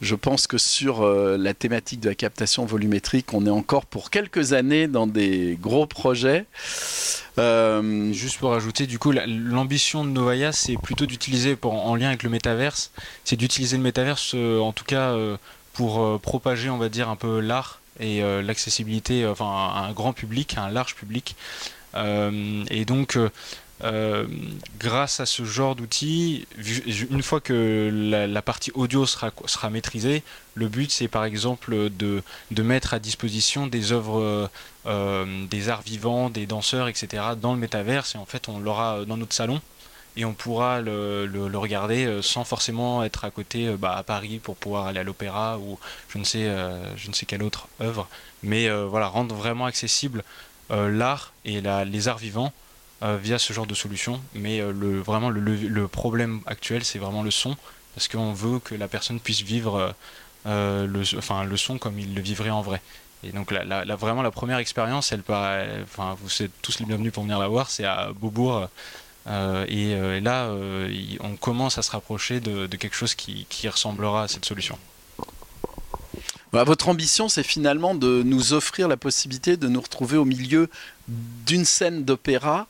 [0.00, 4.52] je pense que sur la thématique de la captation volumétrique, on est encore pour quelques
[4.52, 6.46] années dans des gros projets.
[7.36, 12.30] Juste pour ajouter, du coup, l'ambition de Novaya, c'est plutôt d'utiliser, en lien avec le
[12.30, 12.90] métaverse,
[13.24, 15.14] c'est d'utiliser le métaverse, en tout cas,
[15.78, 19.86] pour euh, propager, on va dire, un peu l'art et euh, l'accessibilité, euh, enfin, à
[19.88, 21.36] un grand public, à un large public.
[21.94, 23.16] et donc,
[24.80, 26.48] grâce à ce genre d'outils,
[27.10, 32.22] une fois que la, partie audio sera, maîtrisée, le but c'est par exemple de,
[32.62, 34.50] mettre à disposition des œuvres,
[34.84, 37.22] des arts vivants, des danseurs, etc.
[37.40, 39.60] dans le métaverse et en fait on l'aura dans notre salon
[40.16, 44.40] et on pourra le, regarder euh, sans forcément être à côté euh, bah, à Paris
[44.42, 47.68] pour pouvoir aller à l'opéra ou je ne sais euh, je ne sais quelle autre
[47.80, 48.08] œuvre.
[48.42, 50.22] Mais voilà rendre vraiment accessible
[50.70, 52.52] l'art et les arts vivants
[53.02, 54.20] via ce genre de solution.
[54.34, 57.56] Mais le vraiment le, problème actuel c'est vraiment le son.
[57.96, 59.92] Parce qu'on veut que la personne puisse vivre
[60.44, 62.80] le enfin le son comme il le vivrait en vrai.
[63.24, 65.24] Et donc la, vraiment la première expérience elle
[65.82, 68.68] enfin vous êtes tous les bienvenus pour venir la voir c'est à Beaubourg
[69.28, 70.88] euh, euh, et, là, euh,
[71.20, 74.78] on commence à se rapprocher de, quelque chose qui, ressemblera à cette solution.
[76.52, 80.70] Bah, votre ambition, c'est finalement de nous offrir la possibilité de nous retrouver au milieu
[81.08, 82.66] d'une scène d'opéra,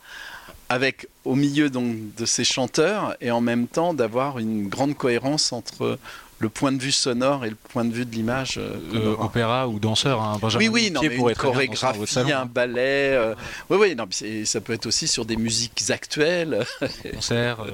[0.69, 5.53] avec au milieu donc, de ces chanteurs, et en même temps d'avoir une grande cohérence
[5.53, 5.99] entre
[6.41, 8.59] le point de vue sonore et le point de vue de l'image.
[8.59, 13.15] Euh, euh opéra ou danseur, hein, Oui, oui, non, mais une chorégraphie, un ballet.
[13.15, 13.35] Euh,
[13.71, 14.07] oui, oui, non,
[14.45, 16.65] ça peut être aussi sur des musiques actuelles.
[17.13, 17.65] Concert.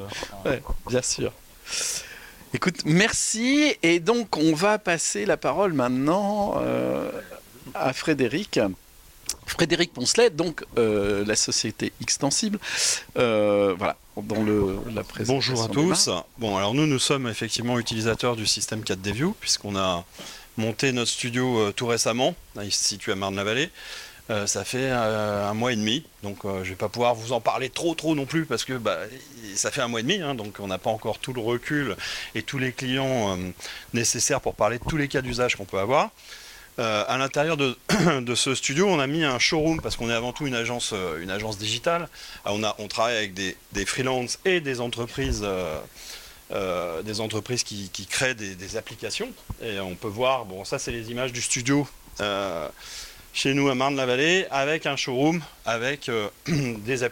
[0.47, 1.33] Euh, bien sûr.
[2.55, 3.75] Écoute, merci.
[3.83, 6.55] Et donc, on va passer la parole maintenant
[7.75, 8.61] à Frédéric.
[9.47, 12.59] Frédéric Poncelet, donc la société Extensible.
[13.15, 16.11] voilà, dans le, la Bonjour à tous.
[16.39, 20.05] Bon, alors nous, nous sommes effectivement utilisateurs du système 4D View, puisqu'on a
[20.57, 22.35] monté notre studio euh, tout récemment.
[22.63, 23.71] il se situe à Marne-la-Vallée.
[24.31, 27.33] Euh, ça fait euh, un mois et demi, donc je ne vais pas pouvoir vous
[27.33, 29.01] en parler trop trop non plus parce que bah,
[29.55, 31.95] ça fait un mois et demi, hein, donc on n'a pas encore tout le recul
[32.35, 33.37] et tous les clients
[33.93, 36.11] nécessaires pour parler de tous les cas d'usage qu'on peut avoir.
[36.81, 40.33] Euh, à l'intérieur de, ce studio, on a mis un showroom parce qu'on est avant
[40.33, 42.09] tout une agence, euh, une agence digitale.
[42.47, 45.47] Euh, on, travaille avec des, des freelances et des entreprises,
[46.51, 49.31] des entreprises qui, créent des, applications.
[49.63, 51.87] Et on peut voir, bon, ça c'est les images du studio
[53.33, 56.09] chez nous à Marne-la-Vallée avec un showroom avec
[56.47, 57.09] des,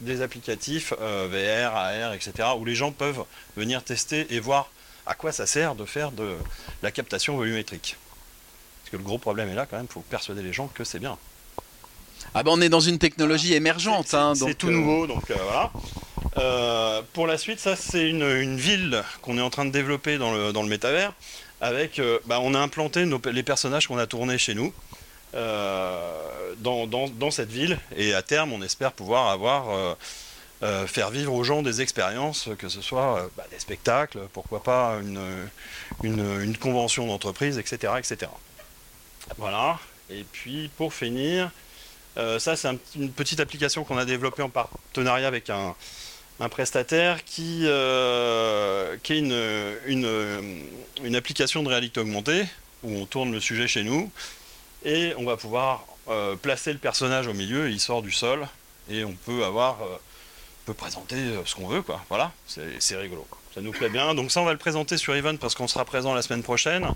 [0.00, 2.32] des applicatifs VR, AR, etc.
[2.58, 3.24] où les gens peuvent
[3.56, 4.70] venir tester et voir
[5.06, 6.36] à quoi ça sert de faire de
[6.82, 7.96] la captation volumétrique.
[8.88, 10.82] Parce que le gros problème est là quand même, il faut persuader les gens que
[10.82, 11.18] c'est bien.
[12.32, 14.06] Ah ben on est dans une technologie émergente.
[14.08, 15.70] C'est hein, tout nouveau, donc euh, voilà.
[16.38, 20.32] Euh, pour la suite, ça c'est une, ville qu'on est en train de développer dans
[20.32, 21.12] le, dans le métavers.
[21.60, 24.72] Avec, euh, bah, on a implanté les personnages qu'on a tournés chez nous
[25.34, 27.78] dans, dans, cette ville.
[27.94, 29.96] Et à terme, on espère pouvoir avoir
[30.86, 35.20] faire vivre aux gens des expériences, que ce soit bah, des spectacles, pourquoi pas une,
[36.02, 38.30] une, une convention d'entreprise, etc., etc.
[39.36, 39.78] Voilà.
[40.10, 41.50] Et puis pour finir,
[42.16, 45.74] euh, ça c'est une petite application qu'on a développée en partenariat avec un,
[46.50, 52.44] prestataire qui, euh, est une, application de réalité augmentée
[52.82, 54.10] où on tourne le sujet chez nous
[54.84, 58.46] et on va pouvoir euh, placer le personnage au milieu, il sort du sol
[58.88, 61.82] et on peut avoir, on peut présenter ce qu'on veut.
[62.08, 63.26] Voilà, c'est rigolo.
[63.54, 64.14] Ça nous plaît bien.
[64.14, 66.86] Donc ça on va le présenter sur Event parce qu'on sera présent la semaine prochaine.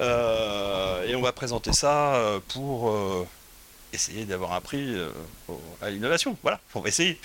[0.00, 3.26] Euh, et on va présenter ça euh, pour euh,
[3.92, 4.94] essayer d'avoir un prix
[5.80, 6.36] à l'innovation.
[6.42, 7.18] Voilà, on va essayer.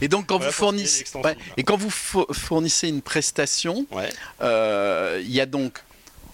[0.00, 4.10] Et donc quand Voilà vous fournissez, ouais, et quand vous fo- fournissez une prestation, Ouais,
[4.42, 5.82] euh, il y a donc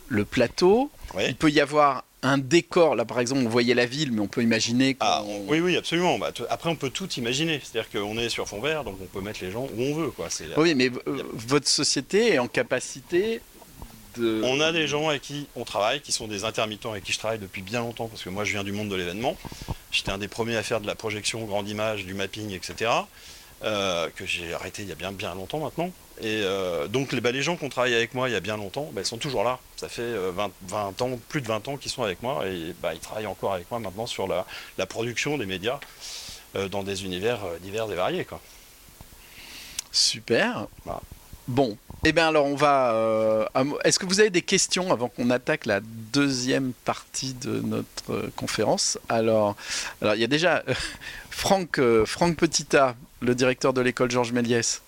[0.09, 0.91] le plateau.
[1.15, 1.29] ouais.
[1.29, 2.97] Il peut y avoir un décor.
[2.97, 4.97] Là, par exemple, on voyait la ville, mais on peut imaginer.
[4.99, 6.19] Ah, on- oui, oui, absolument.
[6.19, 7.61] Bah, après, on peut tout imaginer.
[7.63, 10.11] C'est-à-dire qu'on est sur fond vert, donc on peut mettre les gens où on veut.
[10.11, 10.27] Quoi.
[10.57, 13.41] Oui, mais euh, votre société est en capacité
[14.19, 14.43] de...
[14.45, 17.19] On a des gens avec qui on travaille, qui sont des intermittents avec qui je
[17.19, 19.37] travaille depuis bien longtemps, parce que moi je viens du monde de l'événement.
[19.91, 22.91] J'étais un des premiers à faire de la projection, grande image, du mapping, etc.
[23.65, 25.91] euh, que j'ai arrêté il y a bien, bien longtemps maintenant.
[26.21, 28.41] Et euh, donc les, bah, les gens qui ont travaillé avec moi il y a
[28.41, 29.59] bien longtemps, bah, ils sont toujours là.
[29.77, 32.75] Ça fait euh, 20, 20 ans, plus de 20 ans qu'ils sont avec moi et
[32.83, 34.45] bah, ils travaillent encore avec moi maintenant sur la,
[34.79, 35.79] la production des médias
[36.57, 38.25] euh, dans des univers euh, divers et variés.
[38.25, 38.41] Quoi.
[39.93, 40.67] Super.
[40.85, 41.03] Voilà.
[41.47, 42.93] Bon, eh bien alors on va...
[42.93, 47.61] euh, à Est-ce que vous avez des questions avant qu'on attaque la deuxième partie de
[47.61, 48.99] notre euh, conférence?
[49.09, 49.57] Alors,
[50.01, 50.75] alors, il y a déjà euh,
[51.31, 54.83] Franck, Franck Petita, le directeur de l'école Georges Méliès.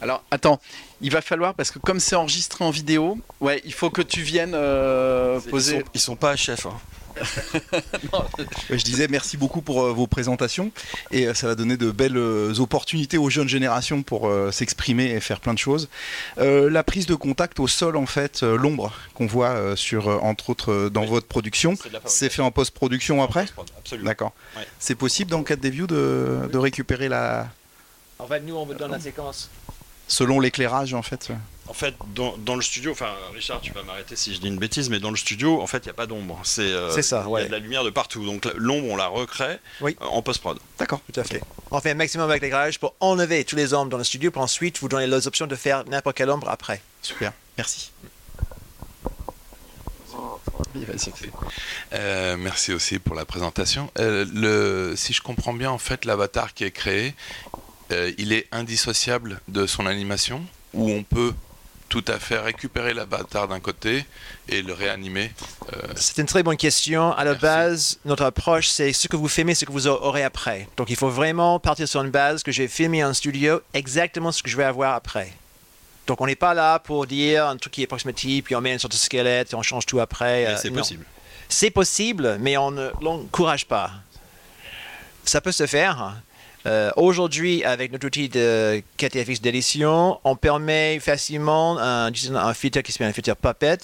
[0.00, 0.60] Alors, attends,
[1.00, 4.20] il va falloir, parce que comme c'est enregistré en vidéo, ouais, il faut que tu
[4.20, 5.78] viennes euh, Ils, poser...
[5.80, 6.66] sont, ils sont pas chefs.
[6.66, 6.78] Hein.
[8.70, 10.72] Je disais merci beaucoup pour euh, vos présentations
[11.10, 15.20] et euh, ça va donner de belles euh, opportunités aux jeunes générations pour s'exprimer et
[15.20, 15.88] faire plein de choses.
[16.38, 20.88] Euh, la prise de contact au sol, en fait, l'ombre qu'on voit sur, entre autres,
[20.88, 21.08] dans Oui.
[21.08, 21.74] votre production,
[22.06, 23.46] C'est fait en post-production après
[23.78, 24.06] Absolument.
[24.06, 24.32] D'accord.
[24.78, 27.48] C'est possible dans le cadre des views de, de récupérer la
[28.18, 29.50] En fait, nous, on vous donne la séquence.
[30.08, 31.28] selon l'éclairage en fait.
[31.66, 34.58] En fait, dans, dans le studio, enfin, Richard, tu vas m'arrêter si je dis une
[34.58, 36.38] bêtise, mais dans le studio, en fait, il n'y a pas d'ombre.
[36.44, 37.42] C'est euh, C'est ça, Il y ouais.
[37.42, 38.24] a de la lumière de partout.
[38.26, 39.96] Donc l'ombre, on la recrée Oui.
[40.02, 40.58] euh, en post-prod.
[40.78, 41.00] D'accord.
[41.12, 41.42] Tout à fait.
[41.70, 44.42] On fait un maximum avec l'éclairage pour enlever tous les ombres dans le studio, pour
[44.42, 46.82] ensuite vous donner les options de faire n'importe quelle ombre après.
[47.00, 47.32] Super.
[47.56, 47.90] Merci.
[51.92, 53.90] Euh, merci aussi pour la présentation.
[53.98, 57.14] Euh, le, si je comprends bien, en fait, l'avatar qui est créé,
[57.92, 61.32] euh, il est indissociable de son animation, ou on peut
[61.94, 64.04] tout à fait récupérer l'avatar d'un côté
[64.48, 65.30] et le réanimer.
[65.72, 67.12] euh, C'est une très bonne question.
[67.12, 67.42] À la Merci.
[67.46, 70.66] base, notre approche, c'est ce que vous filmez, ce que vous aurez après.
[70.76, 74.42] Donc, il faut vraiment partir sur une base que j'ai filmé en studio, exactement ce
[74.42, 75.32] que je vais avoir après.
[76.08, 78.72] Donc, on n'est pas là pour dire un truc qui est approximatif, puis on met
[78.72, 80.46] une sorte de squelette et on change tout après.
[80.46, 81.06] Mais Euh, c'est possible.
[81.48, 83.92] C'est possible, mais on ne l'encourage pas.
[85.24, 86.16] Ça peut se faire.
[86.66, 92.80] Euh, Aujourd'hui, avec notre outil de KTFX d'édition, on permet facilement un, disons, un filtre
[92.80, 93.76] qui s'appelle un filtre Puppet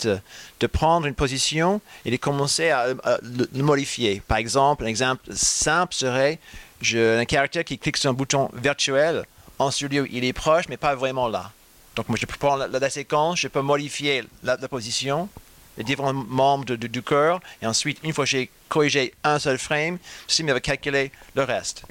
[0.61, 4.23] de prendre une position et de commencer à, à le, modifier.
[4.27, 6.38] Par exemple, un exemple simple serait
[6.81, 9.25] je, un caractère qui clique sur un bouton virtuel.
[9.59, 11.53] En studio, il est proche, mais pas vraiment là.
[11.97, 15.29] Donc, moi, je peux prendre la, séquence, je peux modifier la, position,
[15.77, 19.59] les différents membres de- du corps, et ensuite, une fois que j'ai corrigé un seul
[19.59, 21.83] frame, ceci va calculer le reste.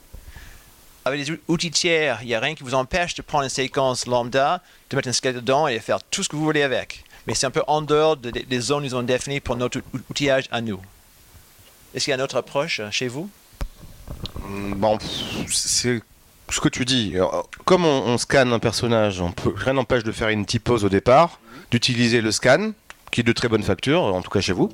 [1.09, 3.49] Avec les ou- outils tiers, il n'y a rien qui vous empêche de prendre une
[3.49, 6.61] séquence lambda, de mettre un squelette dedans et de faire tout ce que vous voulez
[6.61, 7.03] avec.
[7.25, 9.79] Mais c'est un peu en dehors de- de- des zones qu'ils ont définies pour notre
[9.79, 10.79] ou- outillage à nous.
[11.95, 13.29] Est-ce qu'il y a une autre approche euh, chez vous?
[14.47, 14.97] Mm, Bon,
[15.51, 16.01] c'est
[16.51, 17.15] ce que tu dis.
[17.65, 19.21] Comme on, scanne un personnage,
[19.55, 21.39] rien n'empêche de faire une petite pause au départ,
[21.71, 22.71] d'utiliser le scan,
[23.11, 24.69] qui est de très bonne facture, en tout cas chez vous.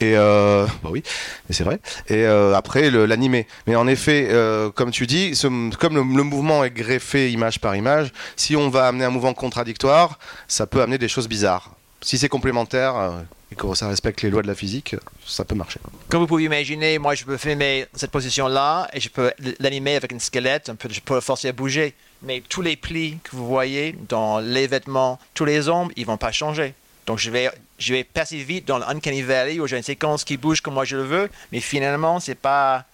[0.00, 1.02] Et euh, bah oui,
[1.50, 1.80] c'est vrai.
[2.08, 3.46] Et euh, après l'animer.
[3.66, 5.38] Mais en effet, euh, comme tu dis,
[5.78, 10.18] comme le, mouvement est greffé image par image, si on va amener un mouvement contradictoire,
[10.48, 11.70] ça peut amener des choses bizarres.
[12.00, 14.94] Si c'est complémentaire et que ça respecte les lois de la physique,
[15.24, 15.80] ça peut marcher.
[16.08, 20.12] Comme vous pouvez imaginer, moi je peux filmer cette position-là et je peux l'animer avec
[20.12, 21.94] une squelette, je peux le forcer à bouger.
[22.22, 26.16] Mais tous les plis que vous voyez dans les vêtements, tous les ombres, ils vont
[26.16, 26.74] pas changer.
[27.06, 30.36] Donc je vais, je vais passer vite dans l'Uncanny Valley où j'ai une séquence qui
[30.36, 32.84] bouge comme moi je le veux, mais finalement c'est pas,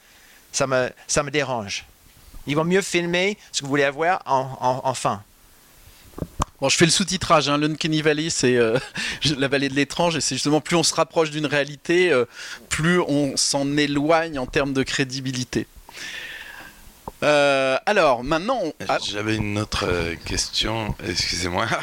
[0.52, 1.84] ça me, ça me dérange.
[2.46, 5.22] Il vaut mieux filmer ce que vous voulez avoir en, en, en fin.
[6.60, 7.48] Bon, je fais le sous-titrage.
[7.48, 7.56] Hein.
[7.56, 8.78] L'Uncanny Valley, c'est euh,
[9.38, 12.26] la vallée de l'étrange, et c'est justement plus on se rapproche d'une réalité, euh,
[12.68, 15.66] plus on s'en éloigne en termes de crédibilité.
[17.22, 18.60] Euh, alors, maintenant...
[18.88, 21.66] ah, J'avais une autre euh, question, excusez-moi.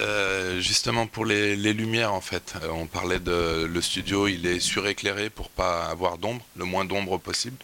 [0.00, 4.58] Euh, justement pour les, lumières en fait, Euh, on parlait de le studio, il est
[4.58, 7.56] suréclairé pour pas avoir d'ombre, le moins d'ombre possible.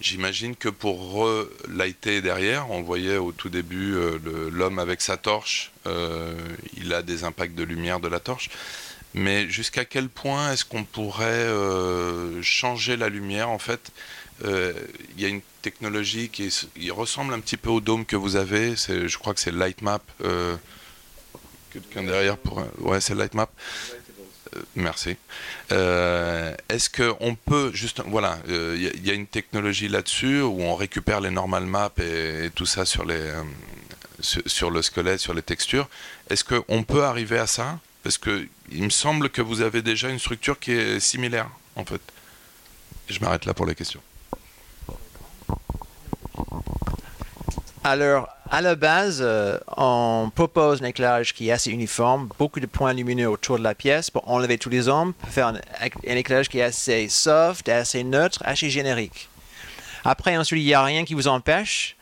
[0.00, 4.20] J'imagine que pour relighter derrière, on voyait au tout début euh,
[4.52, 6.34] l'homme avec sa torche, euh,
[6.76, 8.48] il a des impacts de lumière de la torche.
[9.14, 15.20] Mais jusqu'à quel point est-ce qu'on pourrait euh, changer la lumière en fait Euh, Il
[15.20, 18.74] y a une technologie qui ressemble un petit peu au dôme que vous avez.
[18.76, 20.02] Je crois que c'est Lightmap.
[20.22, 20.56] Euh,
[21.72, 22.64] Quelqu'un derrière pour.
[22.78, 23.50] Ouais, c'est Lightmap.
[24.54, 25.16] Euh, merci.
[25.72, 30.74] Euh, est-ce qu'on peut juste, voilà, euh, il y, a- une technologie là-dessus où on
[30.74, 33.42] récupère les normal maps et, tout ça sur euh,
[34.20, 35.88] sur, le squelette, sur les textures.
[36.30, 37.78] Est-ce qu'on peut arriver à ça?
[38.02, 41.84] Parce que il me semble que vous avez déjà une structure qui est similaire, en
[41.84, 42.00] fait.
[43.08, 44.00] Je m'arrête là pour les questions.
[47.84, 52.66] Alors, à la base, euh, on propose un éclairage qui est assez uniforme, beaucoup de
[52.66, 55.60] points lumineux autour de la pièce pour enlever tous les ombres, pour faire un,
[56.02, 59.28] éclairage qui est assez soft, assez neutre, assez générique.
[60.04, 61.96] Après, ensuite, il n'y a rien qui vous empêche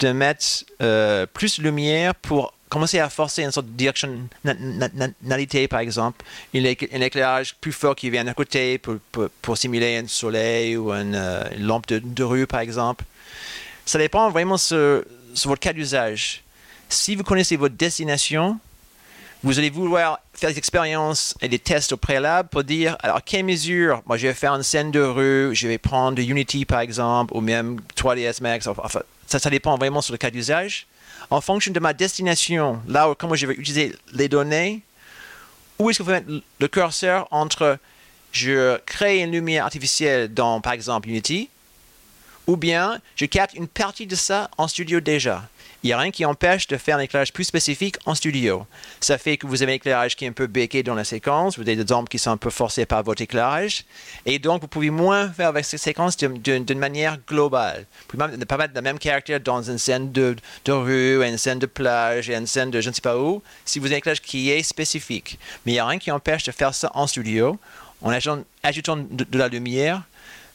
[0.00, 0.44] de mettre
[0.82, 6.24] euh, plus de lumière pour commencer à forcer une sorte de directionnalité, par exemple.
[6.54, 10.92] Un éc- un éclairage plus fort qui vient d'un côté pour, simuler un soleil ou
[10.92, 13.04] une, euh, lampe de rue, par exemple.
[13.88, 16.42] Ça dépend vraiment sur, sur votre cas d'usage.
[16.90, 18.60] Si vous connaissez votre destination,
[19.42, 23.46] vous allez vouloir faire des expériences et des tests au préalable pour dire, alors quelle
[23.46, 27.34] mesure, moi je vais faire une scène de rue, je vais prendre Unity par exemple,
[27.34, 30.86] ou même 3ds Max, enfin, ça, ça dépend vraiment sur le cas d'usage.
[31.30, 34.82] En fonction de ma destination, là où comment je vais utiliser les données,
[35.78, 37.78] où est-ce que vous mettre le curseur entre
[38.32, 41.48] je crée une lumière artificielle dans par exemple Unity,
[42.48, 45.44] ou bien je capte une partie de ça en studio déjà.
[45.84, 48.66] Il n'y a rien qui empêche de faire un éclairage plus spécifique en studio.
[48.98, 51.56] Ça fait que vous avez un éclairage qui est un peu béqué dans la séquence,
[51.56, 53.84] vous avez des ombres qui sont un peu forcées par votre éclairage,
[54.26, 57.86] et donc vous pouvez moins faire avec ces séquences d'une- manière globale.
[58.00, 60.34] Vous pouvez même ne pas mettre le même caractère dans une scène de,
[60.64, 63.78] de rue, une scène de plage, une scène de je ne sais pas où, si
[63.78, 65.38] vous avez un éclairage qui est spécifique.
[65.64, 67.56] Mais il n'y a rien qui empêche de faire ça en studio,
[68.02, 70.02] en ajoutant, de la lumière,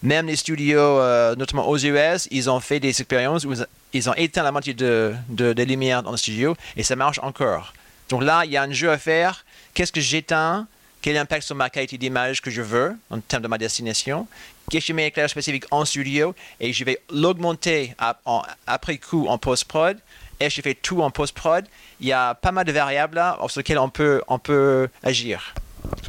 [0.04, 3.54] même les studios, euh, notamment aux US, ils ont fait des expériences où
[3.94, 7.20] ils- ont éteint la moitié de, de, des lumières dans le studio et ça marche
[7.24, 7.74] encore.
[8.10, 9.46] Donc là, il y a un jeu à faire.
[9.74, 10.68] Qu'est-ce que j'éteins?
[11.02, 14.28] Quel impact sur ma qualité d'image que je veux en termes de ma destination?
[14.70, 16.34] Qu'est-ce que je mets éclairage spécifique en studio?
[16.62, 19.98] Et je vais l'augmenter ap- en- après coup en post-prod
[20.40, 21.66] et je fais tout en post-prod.
[22.00, 25.54] Il y a pas mal de variables sur lesquelles on peut, on peut agir.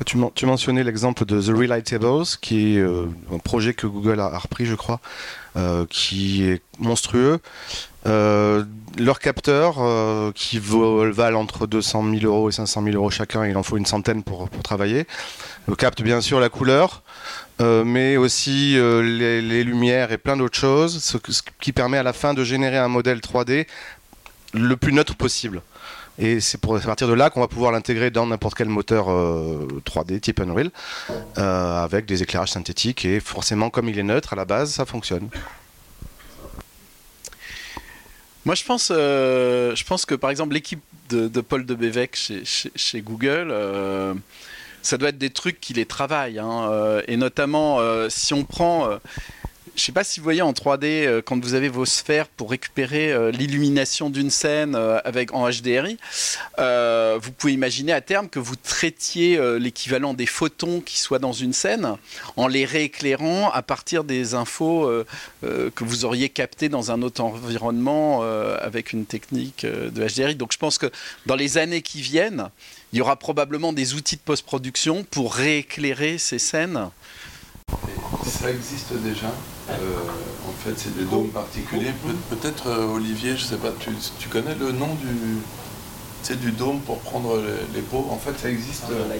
[0.05, 4.21] Tu, men- tu mentionnais l'exemple de The Relightables, qui est euh, un projet que Google
[4.21, 5.01] a, repris, je crois,
[5.57, 7.41] euh, qui est monstrueux.
[8.07, 8.65] Euh,
[8.99, 13.57] leurs capteurs, euh, qui valent entre 200 000 euros et 500 000 euros chacun, il
[13.57, 15.07] en faut une centaine pour, travailler,
[15.69, 17.03] euh, captent bien sûr la couleur,
[17.61, 21.17] euh, mais aussi les, lumières et plein d'autres choses, ce
[21.61, 23.67] qui permet à la fin de générer un modèle 3D
[24.53, 25.63] le plus neutre possible.
[26.19, 29.67] Et c'est à partir de là qu'on va pouvoir l'intégrer dans n'importe quel moteur euh,
[29.85, 30.71] 3D type Unreal,
[31.39, 33.05] euh, avec des éclairages synthétiques.
[33.05, 35.29] Et forcément, comme il est neutre à la base, ça fonctionne.
[38.45, 43.01] Moi, je pense, euh, je pense que par exemple l'équipe de, Paul de Bévec chez,
[43.01, 44.15] Google, euh,
[44.83, 46.39] ça doit être des trucs qui les travaillent.
[46.39, 48.99] hein, euh, et notamment, euh, si on prend, euh,
[49.77, 52.51] je sais pas si vous voyez en 3D euh, quand vous avez vos sphères pour
[52.51, 55.99] récupérer euh, l'illumination d'une scène euh, avec en HDRI,
[57.21, 61.53] vous pouvez imaginer à terme que vous traitiez l'équivalent des photons qui soient dans une
[61.53, 61.97] scène
[62.37, 64.91] en les rééclairant à partir des infos
[65.43, 68.23] que vous auriez captées dans un autre environnement
[68.61, 70.35] avec une technique de HDRI.
[70.35, 70.91] Donc je pense que
[71.27, 72.51] dans les années qui viennent,
[72.93, 76.91] il y aura probablement des outils de post-production pour rééclairer ces scènes.
[78.27, 79.33] Ça existe déjà.
[79.71, 79.99] Euh,
[80.49, 81.93] en fait, c'est des dômes particuliers.
[81.93, 86.81] Pe- Peut-être, euh, Olivier, je sais pas, tu, tu connais le nom du, du dôme
[86.81, 88.85] pour prendre les, les pots En fait, ça existe.
[88.91, 89.17] euh,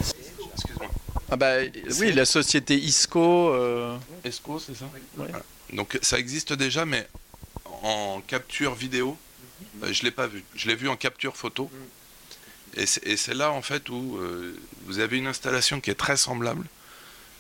[0.55, 0.87] Excuse-moi.
[1.31, 1.55] Ah bah
[2.01, 3.49] oui, la société ISCO.
[3.51, 4.85] euh, Esco, c'est ça?
[4.95, 5.01] Ouais.
[5.17, 5.43] Voilà.
[5.73, 7.09] Donc ça existe déjà, mais
[7.83, 9.17] en capture vidéo,
[9.91, 10.45] je l'ai pas vu.
[10.55, 11.71] Je l'ai vu en capture photo.
[12.77, 15.95] Et c'est et c'est là en fait où euh, vous avez une installation qui est
[15.95, 16.67] très semblable,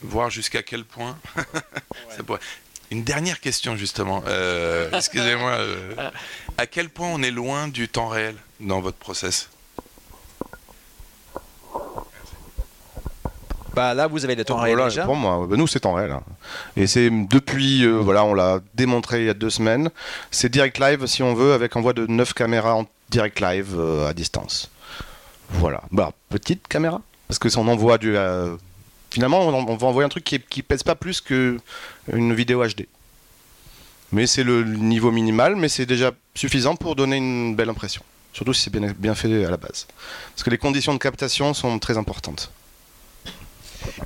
[0.05, 1.17] voir jusqu'à quel point.
[2.17, 2.41] ça pourrait-
[2.91, 4.23] Une dernière question justement.
[4.27, 5.51] Euh, Excusez-moi.
[5.53, 5.95] euh,
[6.59, 9.49] à quel point on est loin du temps réel dans votre process?
[13.75, 15.05] Bah là, vous avez le temps réel Voilà, déjà.
[15.05, 16.13] Pour moi, bah, nous c'est temps réel.
[16.13, 16.23] hein.
[16.77, 19.91] Et c'est depuis, euh, voilà, on l'a démontré il y a deux semaines.
[20.31, 24.09] C'est direct live si on veut, avec envoi de 9 caméras en direct live euh,
[24.09, 24.71] à distance.
[25.51, 25.83] Voilà.
[25.91, 27.01] Bah, petite caméra.
[27.27, 28.17] Parce que si on envoie du.
[28.17, 28.55] euh,
[29.15, 31.61] finalement, on, on va envoyer un truc qui, qui pèse pas plus qu'une
[32.35, 32.87] vidéo HD.
[34.13, 38.03] Mais c'est le niveau minimal, mais c'est déjà suffisant pour donner une belle impression.
[38.33, 39.87] Surtout si c'est bien, bien fait à la base.
[40.33, 42.51] Parce que les conditions de captation sont très importantes.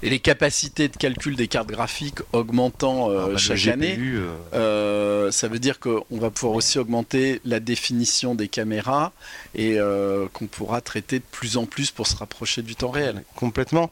[0.02, 3.96] Et les capacités de calcul des cartes graphiques augmentant euh, Ah, bah, chaque GPU, année,
[3.98, 9.12] euh, euh, ça veut dire qu'on va pouvoir aussi augmenter la définition des caméras
[9.54, 13.22] et euh, qu'on pourra traiter de plus en plus pour se rapprocher du temps réel.
[13.34, 13.90] Complètement.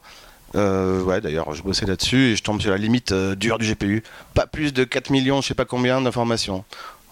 [0.55, 3.69] Euh, ouais, d'ailleurs, je bossais là-dessus et je tombe sur la limite euh, dure du
[3.69, 4.03] GPU.
[4.33, 6.63] Pas plus de 4 millions, je sais pas combien d'informations.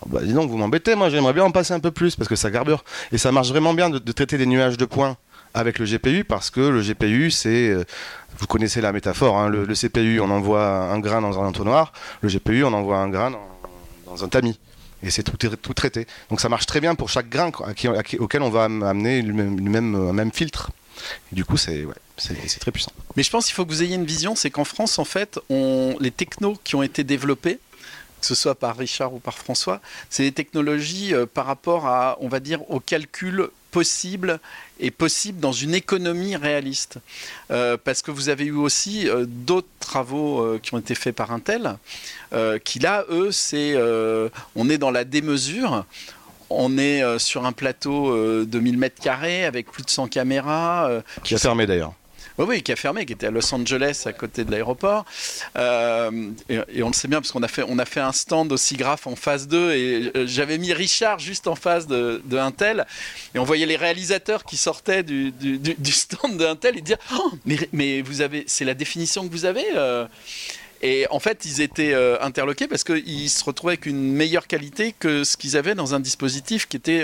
[0.01, 2.29] Oh, bah, dis donc, vous m'embêtez, moi j'aimerais bien en passer un peu plus parce
[2.29, 2.83] que ça garbure.
[3.11, 5.17] Et ça marche vraiment bien de, traiter des nuages de points
[5.53, 7.69] avec le GPU parce que le GPU, c'est.
[7.69, 7.83] euh,
[8.37, 12.29] vous connaissez la métaphore, hein, le, CPU, on envoie un grain dans un entonnoir, le
[12.29, 13.31] GPU, on envoie un grain
[14.05, 14.59] dans, un tamis.
[15.03, 16.07] Et c'est tout, tout traité.
[16.29, 17.51] Donc ça marche très bien pour chaque grain
[18.19, 20.71] auquel on va am- amener le même, même, filtre.
[21.31, 22.91] Du coup, c'est ouais, c'est très puissant.
[23.15, 25.39] Mais je pense qu'il faut que vous ayez une vision, c'est qu'en France, en fait,
[25.49, 27.59] on, les technos qui ont été développés,
[28.21, 32.17] que ce soit par Richard ou par François, c'est des technologies euh, par rapport à,
[32.21, 34.39] on va dire, au calcul possible
[34.79, 36.97] et possible dans une économie réaliste.
[37.51, 41.31] Euh, parce que vous avez eu aussi euh, d'autres travaux qui ont été faits par
[41.31, 41.75] Intel,
[42.63, 43.75] qui là, eux, c'est,
[44.55, 45.85] on est dans la démesure.
[46.49, 50.07] On est euh, sur un plateau euh, de 1000 mètres carrés avec plus de 100
[50.07, 50.87] caméras.
[50.89, 51.93] euh, Qui a fermé d'ailleurs.
[52.37, 55.05] Oui, oui, qui a fermé, qui était à Los Angeles, à côté de l'aéroport.
[55.57, 58.51] Euh, et, on le sait bien, parce qu'on a fait, on a fait un stand
[58.51, 62.37] aussi graphe en phase 2, et euh, j'avais mis Richard juste en face de, de
[62.37, 62.85] Intel,
[63.33, 65.33] et on voyait les réalisateurs qui sortaient du,
[65.91, 67.31] stand de Intel et dire Oh,
[67.71, 70.05] mais, vous avez, c'est la définition que vous avez euh.
[70.81, 75.23] Et en fait, ils étaient interloqués parce qu'ils se retrouvaient avec une meilleure qualité que
[75.23, 77.03] ce qu'ils avaient dans un dispositif qui était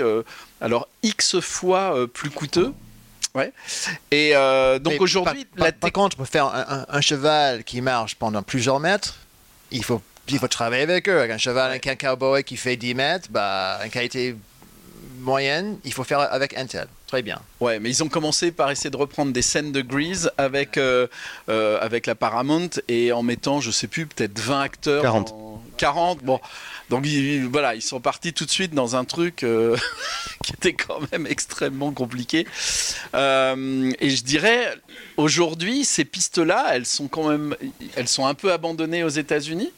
[0.60, 2.72] alors X fois plus coûteux.
[3.34, 3.52] Ouais.
[4.10, 7.64] Et euh, donc aujourd'hui, par, la par- par contre, pour faire un, un- un cheval
[7.64, 9.14] qui marche pendant plusieurs mètres,
[9.70, 11.18] il faut, il faut travailler avec eux.
[11.18, 14.36] Avec un cheval, avec un cowboy qui fait 10 mètres, bah, une qualité
[15.20, 16.88] moyenne, il faut faire avec Intel.
[17.06, 17.40] Très bien.
[17.60, 21.06] Ouais, mais ils ont commencé par essayer de reprendre des scènes de Grease avec, euh,
[21.48, 25.02] euh, avec la Paramount et en mettant, je sais plus, peut-être 20 acteurs.
[25.02, 25.30] 40.
[25.32, 26.40] en- 40, bon.
[26.90, 27.06] Donc
[27.50, 29.76] voilà, ils sont partis tout de suite dans un truc euh,
[30.44, 32.46] qui était quand même extrêmement compliqué.
[33.14, 34.74] Euh, et je dirais,
[35.16, 37.56] aujourd'hui, ces pistes-là, elles sont quand même,
[37.96, 39.72] elles sont un peu abandonnées aux États-Unis.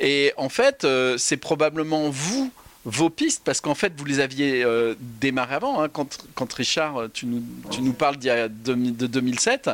[0.00, 2.52] Et en fait, euh, c'est probablement vous,
[2.84, 5.82] vos pistes, parce qu'en fait, vous les aviez euh, démarrées avant.
[5.82, 9.70] hein, quand, quand Richard, tu nous, tu nous parles d'il y a de 2007,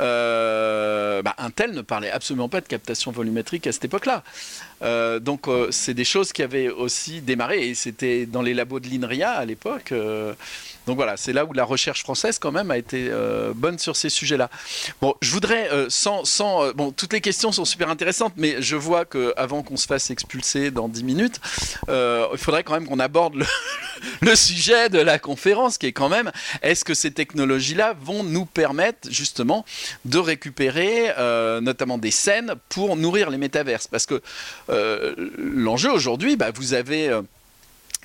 [0.00, 4.22] euh, bah, Intel ne parlait absolument pas de captation volumétrique à cette époque-là.
[4.82, 8.80] Euh, donc, euh, c'est des choses qui avaient aussi démarré, et c'était dans les labos
[8.80, 9.92] de l'INRIA à l'époque.
[9.92, 10.34] euh,
[10.86, 13.10] donc voilà, c'est là où la recherche française quand même a été
[13.56, 14.48] bonne sur ces sujets-là.
[15.00, 19.04] Bon, je voudrais, sans, sans bon, toutes les questions sont super intéressantes, mais je vois
[19.04, 21.40] que avant qu'on se fasse expulser dans 10 minutes,
[21.88, 23.46] il faudrait quand même qu'on aborde le,
[24.20, 26.30] le sujet de la conférence, qui est quand même,
[26.62, 29.64] est-ce que ces technologies-là vont nous permettre justement
[30.04, 31.12] de récupérer
[31.62, 33.88] notamment des scènes pour nourrir les métaverses?
[33.88, 34.22] Parce que
[34.68, 37.22] l'enjeu aujourd'hui, bah, vous avez euh,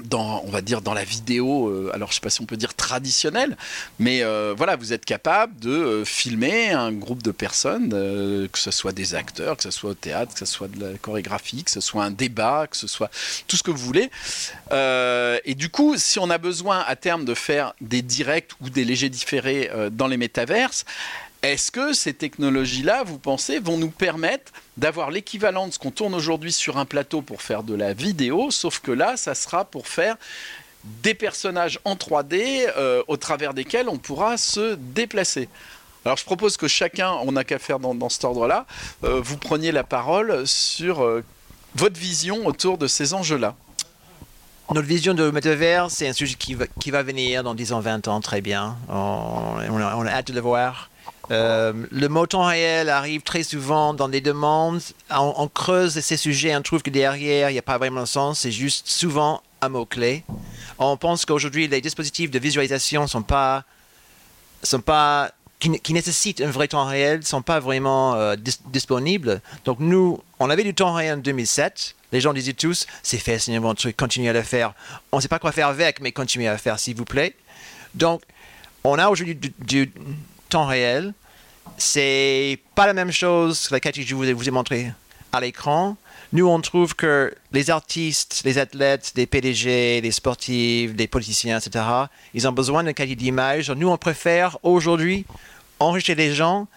[0.06, 2.58] dans, on va dire dans la vidéo, euh, alors je sais pas si on peut
[2.58, 3.58] dire traditionnelle,
[4.00, 8.60] mais euh, voilà, vous êtes capable de euh, filmer un groupe de personnes, euh, que
[8.60, 11.64] ce soit des acteurs, que ce soit au théâtre, que ce soit de la chorégraphie,
[11.64, 13.12] que ce soit un débat, que ce soit
[13.48, 14.10] tout ce que vous voulez.
[14.72, 18.70] Euh, et du coup, si on a besoin à terme de faire des directs ou
[18.70, 20.86] des légers différés euh, dans les métaverses,
[21.44, 26.14] est-ce que ces technologies-là, vous pensez, vont nous permettre d'avoir l'équivalent de ce qu'on tourne
[26.14, 29.88] aujourd'hui sur un plateau pour faire de la vidéo, sauf que là, ça sera pour
[29.88, 30.18] faire
[30.84, 35.50] des personnages en 3D euh, au travers desquels on pourra se déplacer.
[36.06, 38.66] Alors je propose que chacun, on n'a qu'à faire dans, cet ordre-là,
[39.04, 41.24] euh, vous preniez la parole sur euh,
[41.76, 43.56] votre vision autour de ces enjeux-là.
[44.72, 48.22] Notre vision de métavers, c'est un sujet qui va, venir dans 10 ans, 20 ans,
[48.22, 48.78] très bien.
[48.88, 50.91] On, on a hâte de le voir.
[51.30, 54.82] Euh, le temps réel arrive très souvent dans des demandes.
[55.10, 58.40] On, creuse ces sujets, on trouve que derrière, il n'y a pas vraiment de sens.
[58.40, 60.24] C'est juste souvent un mot-clé.
[60.80, 63.64] On pense qu'aujourd'hui, les dispositifs de visualisation sont pas,
[64.64, 69.42] sont pas, qui, nécessitent un vrai temps réel, ne sont pas vraiment euh, dis- disponibles.
[69.64, 71.96] Donc nous, on avait du temps réel en 2007.
[72.12, 74.74] Les gens disaient tous, c'est fascinant votre truc, continuez à le faire.
[75.12, 77.36] On ne sait pas quoi faire avec, mais continuez à le faire, s'il vous plaît.
[77.94, 78.24] Donc,
[78.84, 79.92] on a aujourd'hui du
[80.52, 81.14] temps réel
[81.78, 84.92] c'est pas la même chose que la qualité que je vous ai, vous ai montré
[85.34, 85.98] à l'écran.
[86.34, 91.84] Nous, on trouve que les artistes, les athlètes, les PDG, les sportifs, les politiciens, etc.,
[92.34, 93.70] ils ont besoin d'une qualité d'image.
[93.70, 95.26] Nous, on préfère aujourd'hui
[95.80, 96.68] enregistrer les gens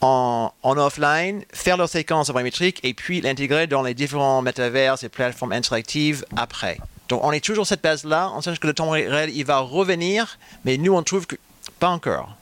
[0.00, 5.08] en, en offline, faire leur séquence volumétrique et puis l'intégrer dans les différents métavers et
[5.08, 6.78] plateformes interactives après.
[7.08, 8.32] Donc, on est toujours cette base-là.
[8.34, 11.36] On sait que le temps réel, il va revenir, mais nous, on trouve que
[11.78, 12.36] pas encore.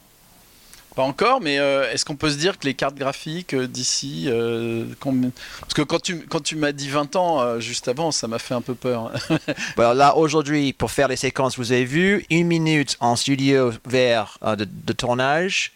[0.98, 4.24] Pas encore, mais euh, est-ce qu'on peut se dire que les cartes graphiques euh, d'ici.
[4.26, 5.30] euh, combien-
[5.60, 8.40] Parce que quand tu, quand tu m'as dit 20 ans euh, juste avant, ça m'a
[8.40, 9.12] fait un peu peur.
[9.76, 14.56] Là, aujourd'hui, pour faire les séquences, vous avez vu, une minute en studio vert euh,
[14.56, 15.70] de, de tournage,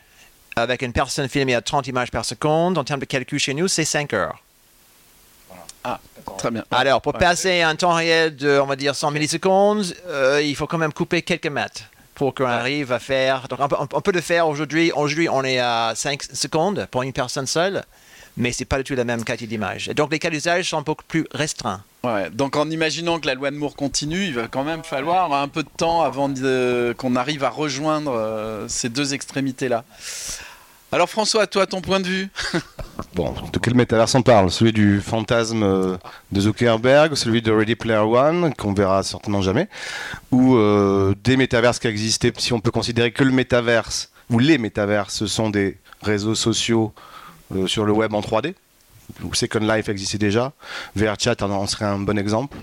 [0.57, 2.77] avec une personne filmée à 30 images par seconde.
[2.77, 4.43] En termes de calcul chez nous, c'est 5 heures.
[6.39, 6.64] Très bien.
[6.73, 7.20] Alors, pour Ouais.
[7.20, 10.93] passer un temps réel de, on va dire, 100 millisecondes, euh, il faut quand même
[10.93, 11.83] couper quelques mètres
[12.14, 13.48] pour qu'on arrive à faire.
[13.48, 14.92] Donc, on peut, on peut le faire aujourd'hui.
[14.92, 17.84] Aujourd'hui, on est à 5 secondes pour une personne seule,
[18.36, 19.88] mais c'est pas du tout la même qualité d'image.
[19.88, 21.82] Et donc, les cas d'usage sont beaucoup plus restreints.
[22.04, 25.32] Ouais, donc en imaginant que la loi de Moore continue, il va quand même falloir
[25.32, 26.28] un peu de temps avant
[26.96, 29.84] qu'on arrive à rejoindre euh, ces deux extrémités-là.
[30.95, 32.28] Alors François, toi, ton point de vue
[33.14, 34.51] Bon, de quel métaverse on parle?
[34.51, 35.97] Celui du fantasme euh,
[36.30, 39.68] de Zuckerberg, celui de Ready Player One, qu'on verra certainement jamais,
[40.30, 44.59] ou euh, des métaverses qui existaient, si on peut considérer que le métaverse, ou les
[44.59, 46.93] métaverses, ce sont des réseaux sociaux
[47.55, 48.55] euh, sur le web en 3D,
[49.22, 50.53] où Second Life existait déjà,
[50.95, 52.59] VRChat en serait un bon exemple.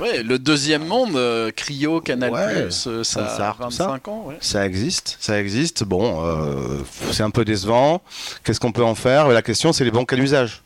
[0.00, 3.86] Ouais, le deuxième monde, euh, Cryo, Canal+, Ouais, euh, ça a Pulsar, tout ça.
[3.88, 4.24] 25 ans.
[4.26, 4.36] ouais.
[4.40, 5.84] Ça existe, ça existe.
[5.84, 6.82] Bon, euh,
[7.12, 8.02] c'est un peu décevant.
[8.44, 9.28] Qu'est-ce qu'on peut en faire?
[9.28, 10.62] La question, c'est les bons cas d'usage.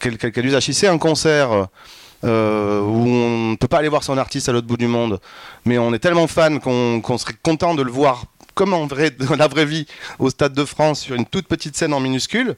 [0.00, 1.68] Quel, quel cas d'usage Si c'est un concert
[2.24, 5.20] euh, où on ne peut pas aller voir son artiste à l'autre bout du monde,
[5.64, 8.24] mais on est tellement fan qu'on serait content de le voir
[8.54, 9.86] comme en vrai, dans la vraie vie,
[10.18, 12.56] au Stade de France, sur une toute petite scène en minuscule,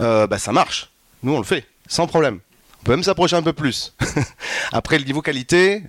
[0.00, 0.90] euh, bah, ça marche.
[1.22, 2.40] Nous, on le fait, sans problème.
[2.80, 3.94] On peut même s'approcher un peu plus.
[4.72, 5.82] Après, le niveau qualité,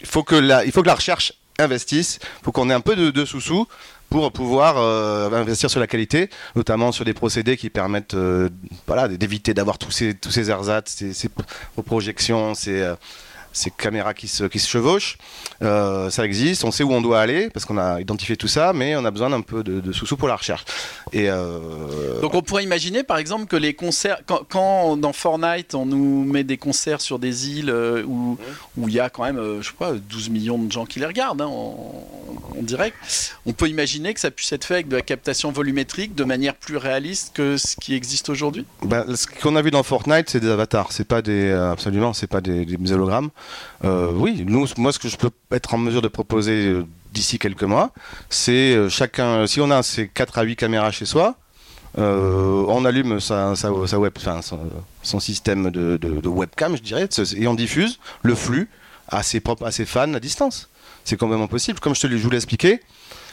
[0.00, 0.62] il faut que la,
[0.94, 3.66] recherche investisse, il faut qu'on ait un peu de, sous-sous
[4.08, 8.48] pour pouvoir euh, investir sur la qualité, notamment sur des procédés qui permettent euh,
[9.10, 10.46] d'éviter d'avoir tous ces, tous ces
[10.86, 11.28] ces, ces
[11.84, 12.96] projections, ces, euh,
[13.52, 15.18] ces caméras qui se, qui se chevauchent.
[15.62, 18.72] Euh, ça existe, on sait où on doit aller parce qu'on a identifié tout ça,
[18.72, 20.64] mais on a besoin d'un peu de, de sous-sous pour la recherche.
[21.12, 25.74] Et euh, Donc on pourrait imaginer par exemple que les concerts, quand, quand dans Fortnite
[25.74, 28.38] on nous met des concerts sur des îles euh, où
[28.76, 31.06] où il y a quand même, je sais pas, 12 millions de gens qui les
[31.06, 32.04] regardent hein, en,
[32.56, 32.96] en direct,
[33.46, 36.54] on peut imaginer que ça puisse être fait avec de la captation volumétrique de manière
[36.54, 38.64] plus réaliste que ce qui existe aujourd'hui?
[38.82, 42.26] Bah, ce qu'on a vu dans Fortnite, c'est des avatars, c'est pas des absolument, c'est
[42.26, 43.30] pas des, des hologrammes.
[43.84, 47.38] Euh, oui, nous, moi, ce que je peux être en mesure de proposer euh, d'ici
[47.38, 47.92] quelques mois,
[48.28, 51.36] c'est euh, chacun, si on a ces 4 à 8 caméras chez soi,
[51.96, 54.12] on allume sa, web,
[55.02, 58.68] son, système de, webcam, je dirais, et on diffuse le flux
[59.08, 60.68] à ses, propres, à ses fans à distance.
[61.04, 61.80] C'est complètement possible.
[61.80, 62.80] Comme je, te, je vous l'ai expliqué,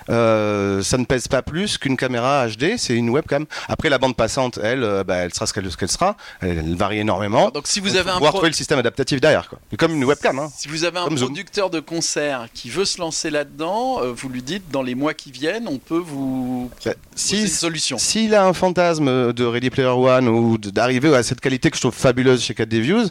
[0.09, 3.45] euh, ça ne pèse pas plus qu'une caméra HD, c'est une webcam.
[3.67, 6.15] Après, la bande passante, elle, euh, bah, elle sera ce qu'elle sera.
[6.41, 7.49] Elle, elle varie énormément.
[7.49, 9.49] Donc si vous Donc, avez un pro- trouver le système adaptatif derrière.
[9.49, 9.59] Quoi.
[9.77, 10.39] Comme une webcam.
[10.39, 10.49] Hein.
[10.55, 11.29] si vous avez un Comme Zoom.
[11.29, 15.13] producteur de concert qui veut se lancer là-dedans, euh, vous lui dites dans les mois
[15.13, 17.97] qui viennent, on peut vous Bah, si, une solution.
[17.97, 21.81] S'il a un fantasme de Ready Player One ou d'arriver à cette qualité que je
[21.81, 23.05] trouve fabuleuse chez 4D Views,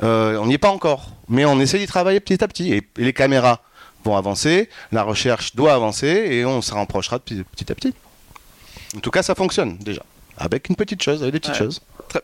[0.00, 1.10] on n'y est pas encore.
[1.28, 2.72] Mais on essaie d'y travailler petit à petit.
[2.72, 3.60] Et, et les caméras
[4.04, 7.94] vont avancer, la recherche doit avancer et on se rapprochera de petit, à petit.
[8.96, 10.02] En tout cas, ça fonctionne déjà.
[10.38, 11.58] Avec une petite chose, avec des petites Ouais.
[11.58, 11.80] choses.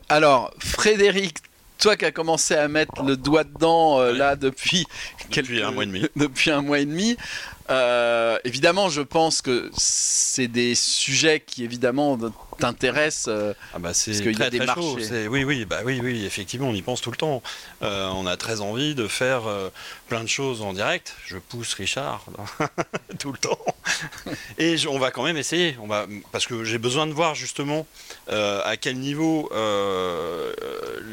[0.09, 1.37] Alors, Frédéric,
[1.77, 4.85] toi qui as commencé à mettre le doigt dedans euh, là depuis,
[5.31, 6.05] Depuis un mois et demi.
[6.15, 7.15] depuis un mois et demi,
[7.69, 12.17] euh, évidemment, je pense que c'est des sujets qui évidemment
[12.59, 13.27] t'intéressent.
[13.27, 14.93] euh, Ah bah c'est Parce qu'il y a des très chaud.
[14.93, 15.05] marchés.
[15.07, 17.43] C'est- Oui oui bah oui oui effectivement on y pense tout le temps.
[17.83, 19.43] Euh, on a très envie de faire
[20.07, 21.15] plein de choses en direct.
[21.25, 22.25] Je pousse Richard
[23.19, 23.59] tout le temps.
[24.57, 25.77] Et je- on va quand même essayer.
[25.81, 27.85] On va parce que j'ai besoin de voir justement
[28.29, 29.49] à quel niveau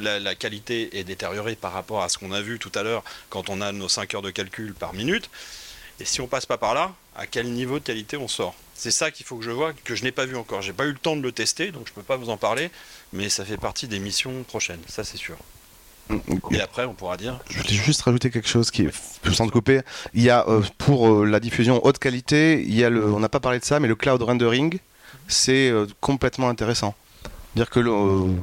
[0.00, 3.02] la, la qualité est détériorée par rapport à ce qu'on a vu tout à l'heure
[3.30, 5.28] quand on a nos 5 heures de calcul par minute.
[6.00, 8.54] Et si on passe pas par là, à quel niveau de qualité on sort?
[8.74, 10.60] C'est ça qu'il faut que je vois, que je n'ai pas vu encore.
[10.60, 12.70] J'ai pas eu le temps de le tester, donc je peux pas vous en parler,
[13.12, 15.36] mais ça fait partie des missions prochaines, ça c'est sûr.
[16.50, 17.38] Et après, on pourra dire.
[17.48, 19.80] Je voulais juste rajouter quelque chose qui est sans te couper.
[20.12, 23.20] Il y a euh, pour euh, la diffusion haute qualité, il y a le, on
[23.20, 24.78] n'a pas parlé de ça, mais le cloud rendering,
[25.28, 26.94] c'est euh, complètement intéressant.
[27.56, 27.90] Dire que le,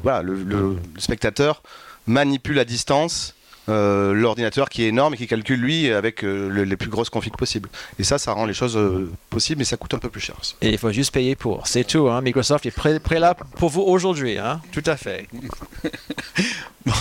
[0.02, 1.62] voilà, le spectateur
[2.08, 3.36] manipule à distance
[3.70, 7.10] euh, l'ordinateur qui est énorme et qui calcule lui avec euh, le- les plus grosses
[7.10, 7.70] configs possibles.
[8.00, 10.36] Et ça, ça rend les choses euh, possibles, mais ça coûte un peu plus cher.
[10.62, 11.68] Et il faut juste payer pour.
[11.68, 12.10] C'est tout.
[12.10, 12.22] Hein.
[12.22, 14.38] Microsoft est prêt, prêt là pour vous aujourd'hui.
[14.38, 14.62] Hein.
[14.72, 15.28] Tout à fait.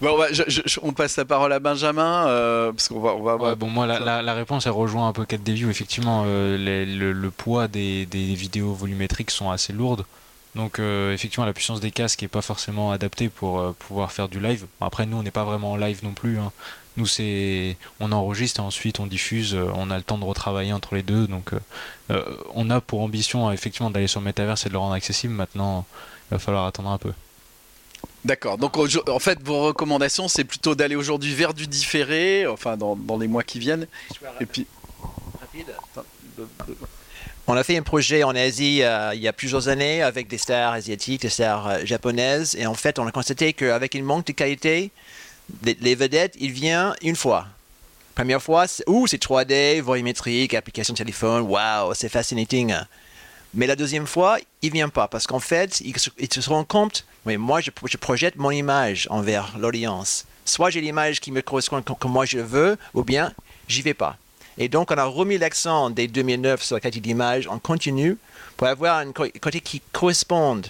[0.00, 3.10] Bon, ouais, je- je- je- on passe la parole à Benjamin, euh, parce qu'on va,
[3.14, 5.68] on va avoir- Ouais, bon, moi, la, la- la réponse, elle rejoint un peu 4DView.
[5.68, 10.06] Effectivement, euh, les- le, le poids des, des vidéos volumétriques sont assez lourdes.
[10.56, 14.28] Donc, euh, effectivement, la puissance des casques n'est pas forcément adaptée pour euh, pouvoir faire
[14.28, 14.66] du live.
[14.80, 16.38] Après, nous, on n'est pas vraiment en live non plus.
[16.38, 16.52] hein.
[16.96, 19.54] Nous, c'est on enregistre et ensuite on diffuse.
[19.54, 21.28] euh, on a le temps de retravailler entre les deux.
[21.28, 21.60] Donc, euh,
[22.10, 25.34] euh, on a pour ambition, effectivement, d'aller sur le Metaverse et de le rendre accessible.
[25.34, 25.86] Maintenant,
[26.30, 27.12] il va falloir attendre un peu.
[28.24, 28.58] D'accord.
[28.58, 33.18] Donc en fait, vos recommandations, c'est plutôt d'aller aujourd'hui vers du différé, enfin dans, dans
[33.18, 33.86] les mois qui viennent.
[34.40, 34.66] Et puis.
[37.52, 40.38] On a fait un projet en Asie euh, il y a plusieurs années avec des
[40.38, 42.54] stars asiatiques, des stars euh, japonaises.
[42.54, 44.92] Et en fait, on a constaté qu'avec une manque de qualité,
[45.64, 47.48] les, vedettes, ils viennent une fois.
[48.14, 52.72] Première fois, c'est, ouh, c'est 3D, volumétrique, application de téléphone, waouh, c'est fascinating.
[53.52, 56.48] Mais la deuxième fois, il ne vient pas parce qu'en fait, il se, il se
[56.48, 60.24] rend compte, oui, moi, je, je projette mon image envers l'audience.
[60.44, 63.32] Soit j'ai l'image qui me correspond comme, moi je veux, ou bien
[63.66, 64.18] j'y vais pas.
[64.62, 68.18] Et donc, on a remis l'accent dès 2009 sur la qualité d'image en continu
[68.58, 70.66] pour avoir une co- qualité qui corresponde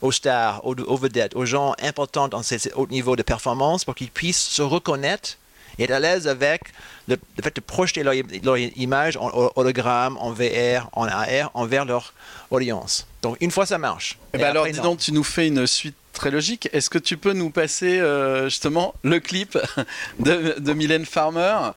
[0.00, 3.84] aux stars, aux, aux vedettes, aux gens importants dans ces, ces hauts niveaux de performance
[3.84, 5.38] pour qu'ils puissent se reconnaître
[5.78, 6.62] et être à l'aise avec
[7.08, 8.14] le, le fait de projeter leur,
[8.44, 12.14] leur image en ho- hologramme, en VR, en AR, envers leur
[12.52, 13.08] audience.
[13.22, 14.18] Donc, une fois, ça marche.
[14.34, 16.68] Eh Et ben alors, après, dis donc, tu nous fais une suite très logique.
[16.72, 19.58] Est-ce que tu peux nous passer euh, justement le clip
[20.20, 21.70] de, de Mylène Farmer?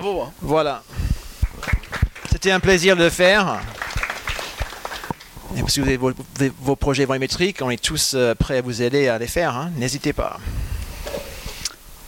[0.00, 0.20] Bravo.
[0.22, 0.32] hein.
[0.42, 0.82] Voilà.
[2.30, 3.60] C'était un plaisir de le faire.
[5.56, 6.12] Et si vous avez vos,
[6.60, 9.56] vos projets volumétriques, on est tous euh, prêts à vous aider à les faire.
[9.56, 9.70] hein.
[9.76, 10.38] N'hésitez pas.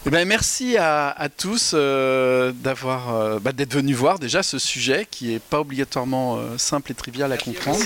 [0.04, 4.58] Eh ben, merci à, à tous euh, d'avoir, euh, bah, d'être venus voir déjà ce
[4.58, 7.80] sujet qui n'est pas obligatoirement euh, simple et trivial à comprendre.